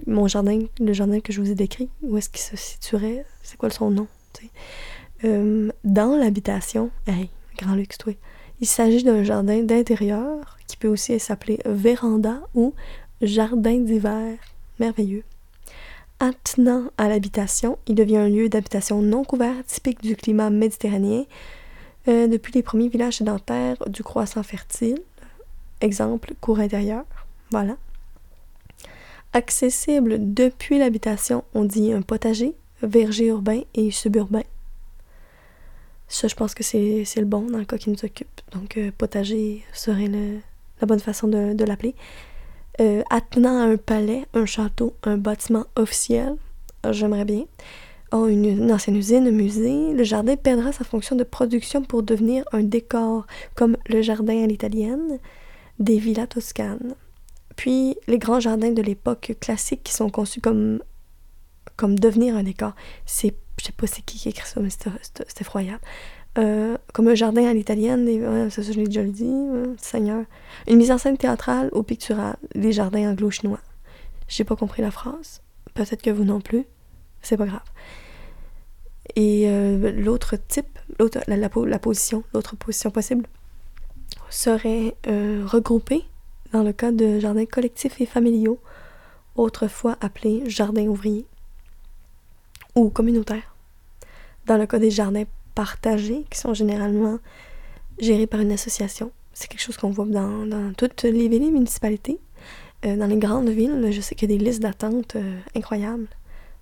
mon 0.07 0.29
jardin, 0.29 0.61
le 0.79 0.93
jardin 0.93 1.19
que 1.19 1.33
je 1.33 1.41
vous 1.41 1.51
ai 1.51 1.57
décrit. 1.57 1.91
Où 2.03 2.17
est-ce 2.17 2.31
qu'il 2.31 2.43
se 2.43 2.57
situerait? 2.57 3.27
C'est 3.43 3.57
quoi 3.57 3.71
son 3.71 3.91
nom? 3.91 4.07
Euh, 5.25 5.73
dans 5.83 6.17
l'habitation, 6.17 6.93
hey, 7.09 7.29
grand 7.57 7.75
luxe, 7.75 7.99
toi, 7.99 8.13
il 8.61 8.67
s'agit 8.67 9.03
d'un 9.03 9.23
jardin 9.23 9.63
d'intérieur 9.63 10.59
qui 10.67 10.77
peut 10.77 10.89
aussi 10.89 11.19
s'appeler 11.19 11.59
véranda 11.65 12.41
ou 12.55 12.75
jardin 13.21 13.79
d'hiver. 13.79 14.39
Merveilleux. 14.81 15.23
Attenant 16.21 16.85
à 16.97 17.09
l'habitation, 17.09 17.79
il 17.87 17.95
devient 17.95 18.17
un 18.17 18.29
lieu 18.29 18.49
d'habitation 18.49 19.03
non 19.03 19.25
couvert 19.25 19.65
typique 19.67 20.03
du 20.03 20.17
climat 20.17 20.51
méditerranéen 20.51 21.25
euh, 22.09 22.27
depuis 22.29 22.53
les 22.53 22.63
premiers 22.63 22.89
villages 22.89 23.19
sédentaires 23.19 23.83
du 23.89 24.03
croissant 24.03 24.43
fertile. 24.43 24.99
Exemple, 25.81 26.35
cour 26.41 26.59
intérieure. 26.59 27.05
Voilà. 27.51 27.77
Accessible 29.33 30.17
depuis 30.21 30.79
l'habitation, 30.79 31.45
on 31.55 31.65
dit 31.65 31.93
un 31.93 32.03
potager, 32.03 32.55
verger 32.83 33.27
urbain 33.27 33.63
et 33.75 33.91
suburbain. 33.91 34.43
Ça, 36.15 36.29
je 36.29 36.37
pense 36.37 36.55
que 36.55 36.63
c'est 36.63 37.05
le 37.17 37.25
bon 37.25 37.51
dans 37.51 37.59
le 37.59 37.65
cas 37.65 37.77
qui 37.77 37.91
nous 37.91 38.05
occupe. 38.05 38.41
Donc, 38.53 38.77
euh, 38.77 38.93
potager 38.97 39.65
serait 39.73 40.07
la 40.07 40.87
bonne 40.87 41.01
façon 41.01 41.27
de, 41.27 41.65
l'appeler. 41.65 41.97
Euh, 42.81 43.03
attenant 43.11 43.59
à 43.59 43.65
un 43.65 43.77
palais, 43.77 44.25
un 44.33 44.47
château, 44.47 44.95
un 45.03 45.17
bâtiment 45.17 45.67
officiel, 45.75 46.37
j'aimerais 46.89 47.25
bien. 47.25 47.47
Oh, 48.13 48.29
une, 48.29 48.71
ancienne 48.71 48.95
usine, 48.95 49.27
un 49.27 49.33
musée. 49.33 49.93
Le 49.93 50.05
jardin 50.05 50.37
perdra 50.37 50.71
sa 50.71 50.85
fonction 50.85 51.17
de 51.17 51.25
production 51.25 51.83
pour 51.83 52.05
devenir 52.05 52.45
un 52.53 52.63
décor, 52.63 53.27
comme 53.57 53.77
le 53.89 54.01
jardin 54.01 54.45
à 54.45 54.47
l'italienne 54.47 55.19
des 55.81 55.99
villas 55.99 56.29
toscanes. 56.29 56.95
Puis, 57.57 57.97
les 58.07 58.19
grands 58.21 58.39
jardins 58.39 58.71
de 58.71 58.83
l'époque 58.83 59.35
classique 59.41 59.83
qui 59.83 59.93
sont 59.93 60.11
conçus 60.11 60.41
comme, 60.41 60.81
comme 61.75 61.99
devenir 61.99 62.37
un 62.37 62.45
décor. 62.45 62.75
C'est 63.05 63.35
je 63.61 63.67
sais 63.67 63.73
pas 63.73 63.87
c'est 63.87 64.03
qui 64.03 64.19
qui 64.19 64.29
écrit 64.29 64.49
ça, 64.49 64.61
mais 64.61 64.71
c'est 64.71 65.41
effroyable. 65.41 65.81
Euh, 66.37 66.77
comme 66.93 67.09
un 67.09 67.15
jardin 67.15 67.47
à 67.47 67.55
l'italienne, 67.55 68.51
ça, 68.51 68.63
je 68.63 68.73
l'ai 68.73 68.87
déjà 68.87 69.05
dit, 69.05 69.25
hein, 69.25 69.75
Seigneur. 69.79 70.25
Une 70.67 70.77
mise 70.77 70.91
en 70.91 70.99
scène 70.99 71.17
théâtrale 71.17 71.71
ou 71.73 71.83
picturale, 71.83 72.37
des 72.55 72.73
jardins 72.73 73.11
anglo-chinois. 73.11 73.61
J'ai 74.27 74.45
pas 74.45 74.57
compris 74.57 74.83
la 74.83 74.91
phrase. 74.91 75.43
Peut-être 75.75 76.03
que 76.03 76.11
vous 76.11 76.25
non 76.25 76.41
plus. 76.41 76.65
C'est 77.23 77.37
pas 77.37 77.47
grave. 77.47 77.63
Et 79.17 79.45
euh, 79.49 79.93
l'autre 79.93 80.37
type, 80.37 80.79
l'autre, 80.99 81.21
la, 81.29 81.37
la, 81.37 81.79
position, 81.79 82.25
l'autre 82.33 82.57
position 82.57 82.91
possible, 82.91 83.27
serait 84.29 84.97
euh, 85.07 85.45
regroupé 85.47 86.05
dans 86.53 86.63
le 86.63 86.73
cas 86.73 86.91
de 86.91 87.21
jardins 87.21 87.47
collectifs 87.47 88.01
et 88.01 88.07
familiaux, 88.07 88.59
autrefois 89.37 89.97
appelés 90.01 90.43
jardins 90.49 90.87
ouvriers 90.87 91.27
ou 92.75 92.91
communautaires. 92.91 93.55
Dans 94.47 94.57
le 94.57 94.67
cas 94.67 94.79
des 94.79 94.91
jardins 94.91 95.25
partagés, 95.55 96.25
qui 96.31 96.39
sont 96.39 96.55
généralement 96.55 97.19
gérés 97.99 98.27
par 98.27 98.41
une 98.41 98.53
association, 98.53 99.13
c'est 99.33 99.49
quelque 99.49 99.61
chose 99.61 99.77
qu'on 99.77 99.91
voit 99.91 100.07
dans, 100.07 100.73
toutes 100.77 101.03
les 101.03 101.29
villes 101.29 101.43
et 101.43 101.51
municipalités. 101.51 102.19
Euh, 102.85 102.97
dans 102.97 103.07
les 103.07 103.17
grandes 103.17 103.49
villes, 103.49 103.89
je 103.91 104.01
sais 104.01 104.15
qu'il 104.15 104.31
y 104.31 104.35
a 104.35 104.39
des 104.39 104.45
listes 104.45 104.61
d'attente 104.61 105.17
euh, 105.17 105.39
incroyables 105.57 106.09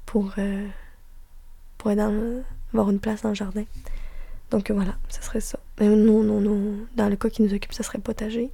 pour, 0.06 0.32
euh, 0.38 0.68
pour 1.78 1.90
avoir 1.90 2.90
une 2.90 3.00
place 3.00 3.22
dans 3.22 3.30
le 3.30 3.34
jardin. 3.34 3.64
Donc 4.50 4.70
voilà, 4.70 4.96
ce 5.08 5.22
serait 5.22 5.40
ça. 5.40 5.58
nous, 5.80 6.22
non, 6.22 6.40
non, 6.40 6.76
dans 6.94 7.08
le 7.08 7.16
cas 7.16 7.30
qui 7.30 7.42
nous 7.42 7.54
occupe, 7.54 7.72
ce 7.72 7.82
serait 7.82 7.98
potager. 7.98 8.50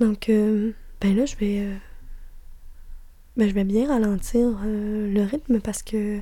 Donc, 0.00 0.26
ben 0.28 1.16
là, 1.16 1.24
je 1.24 1.36
vais 1.36 1.68
ben, 3.36 3.48
je 3.48 3.54
vais 3.54 3.64
bien 3.64 3.88
ralentir 3.88 4.60
euh, 4.64 5.12
le 5.12 5.22
rythme 5.24 5.60
parce 5.60 5.82
que 5.82 6.20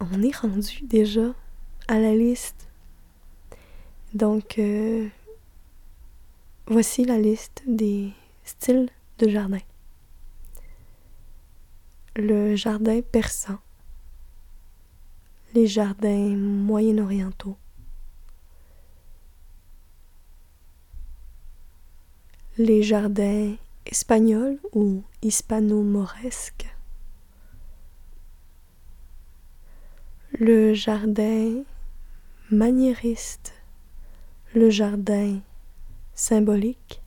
on 0.00 0.22
est 0.22 0.34
rendu 0.36 0.80
déjà 0.82 1.34
à 1.86 2.00
la 2.00 2.14
liste. 2.14 2.68
Donc, 4.14 4.58
euh, 4.58 5.08
voici 6.66 7.04
la 7.04 7.18
liste 7.18 7.62
des 7.66 8.12
styles 8.44 8.90
de 9.18 9.28
jardin. 9.28 9.60
Le 12.16 12.56
jardin 12.56 13.00
persan, 13.00 13.58
les 15.54 15.66
jardins 15.66 16.36
moyen-orientaux, 16.36 17.56
les 22.58 22.82
jardins 22.82 23.54
espagnol 23.86 24.58
ou 24.72 25.02
hispano-mauresque. 25.22 26.66
Le 30.38 30.74
jardin 30.74 31.62
maniériste, 32.50 33.54
le 34.54 34.70
jardin 34.70 35.40
symbolique, 36.14 37.02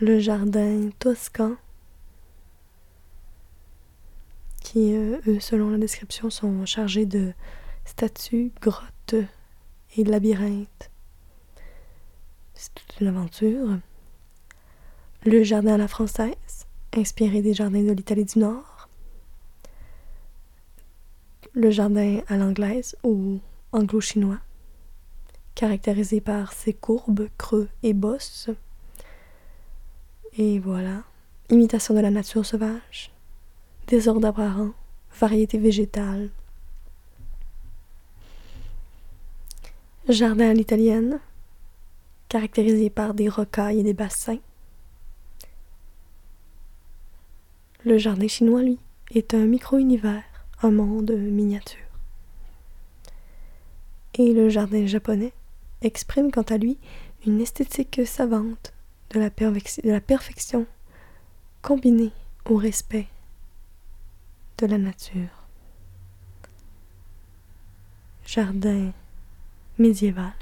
le 0.00 0.18
jardin 0.18 0.90
toscan, 0.98 1.56
qui, 4.62 4.94
euh, 4.94 5.18
eux, 5.26 5.40
selon 5.40 5.70
la 5.70 5.78
description, 5.78 6.30
sont 6.30 6.66
chargés 6.66 7.06
de 7.06 7.32
statues, 7.84 8.52
grottes 8.60 9.14
et 9.96 10.04
labyrinthes. 10.04 10.90
C'est 12.54 12.74
toute 12.74 13.00
une 13.00 13.06
aventure 13.06 13.78
le 15.24 15.42
jardin 15.42 15.74
à 15.74 15.78
la 15.78 15.88
française, 15.88 16.66
inspiré 16.96 17.42
des 17.42 17.54
jardins 17.54 17.82
de 17.82 17.92
l'Italie 17.92 18.24
du 18.24 18.38
Nord, 18.38 18.88
le 21.54 21.70
jardin 21.70 22.20
à 22.28 22.36
l'anglaise 22.36 22.96
ou 23.02 23.40
anglo-chinois, 23.72 24.38
caractérisé 25.54 26.20
par 26.20 26.52
ses 26.52 26.72
courbes, 26.72 27.28
creux 27.36 27.68
et 27.82 27.94
bosses. 27.94 28.50
Et 30.36 30.60
voilà, 30.60 31.02
imitation 31.50 31.94
de 31.94 32.00
la 32.00 32.10
nature 32.10 32.46
sauvage, 32.46 33.10
désordre 33.88 34.28
apparent, 34.28 34.70
variété 35.18 35.58
végétale. 35.58 36.30
Jardin 40.08 40.50
à 40.50 40.54
l'italienne, 40.54 41.20
caractérisé 42.28 42.88
par 42.88 43.14
des 43.14 43.28
rocailles 43.28 43.80
et 43.80 43.82
des 43.82 43.94
bassins. 43.94 44.38
Le 47.84 47.96
jardin 47.96 48.26
chinois, 48.26 48.62
lui, 48.62 48.78
est 49.14 49.34
un 49.34 49.46
micro-univers, 49.46 50.24
un 50.62 50.72
monde 50.72 51.12
miniature. 51.12 51.78
Et 54.14 54.32
le 54.32 54.48
jardin 54.48 54.84
japonais 54.86 55.32
exprime 55.80 56.32
quant 56.32 56.42
à 56.42 56.56
lui 56.56 56.76
une 57.24 57.40
esthétique 57.40 58.00
savante 58.04 58.72
de 59.10 59.20
la, 59.20 60.00
perfection 60.00 60.66
combinée 61.62 62.10
au 62.46 62.56
respect 62.56 63.06
de 64.58 64.66
la 64.66 64.78
nature. 64.78 65.46
Jardin 68.26 68.92
médiéval. 69.78 70.34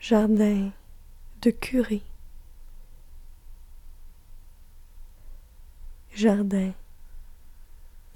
Jardin 0.00 0.70
de 1.40 1.50
curé. 1.50 2.02
Jardin 6.14 6.72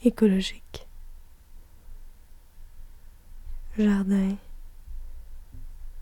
écologique, 0.04 0.86
jardin 3.76 4.36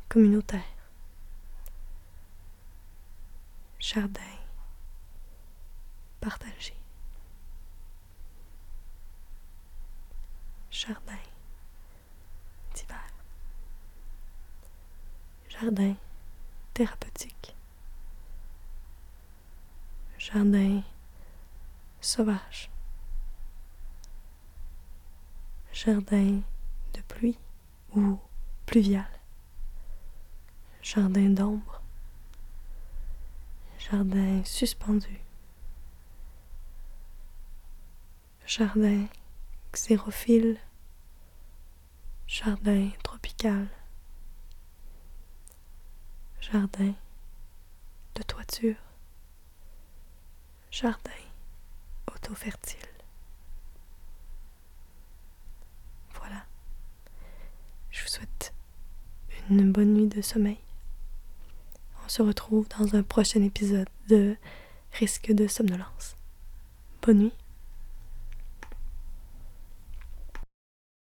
communautaire, 0.09 0.61
jardin 3.79 4.21
partagé, 6.21 6.75
jardin 10.71 11.17
d'hiver, 12.75 13.11
jardin 15.49 15.95
thérapeutique, 16.75 17.57
jardin 20.19 20.83
sauvage. 22.07 22.71
Jardin 25.73 26.41
de 26.95 27.01
pluie 27.09 27.39
ou 27.95 28.21
pluvial. 28.65 29.11
Jardin 30.83 31.31
d'ombre. 31.31 31.83
Jardin 33.79 34.45
suspendu. 34.45 35.21
Jardin 38.47 39.07
xérophile. 39.73 40.61
Jardin 42.29 42.91
tropical. 43.03 43.67
Jardin 46.41 46.95
de 48.15 48.23
toiture. 48.23 48.77
Jardin 50.71 51.26
fertile. 52.35 52.79
Voilà. 56.15 56.45
Je 57.91 58.03
vous 58.03 58.09
souhaite 58.09 58.53
une 59.51 59.73
bonne 59.73 59.95
nuit 59.95 60.09
de 60.09 60.23
sommeil. 60.23 60.59
On 62.05 62.09
se 62.09 62.23
retrouve 62.23 62.67
dans 62.79 62.95
un 62.95 63.03
prochain 63.03 63.43
épisode 63.43 63.89
de 64.09 64.37
Risque 64.93 65.33
de 65.33 65.47
somnolence. 65.47 66.17
Bonne 67.03 67.19
nuit. 67.19 67.33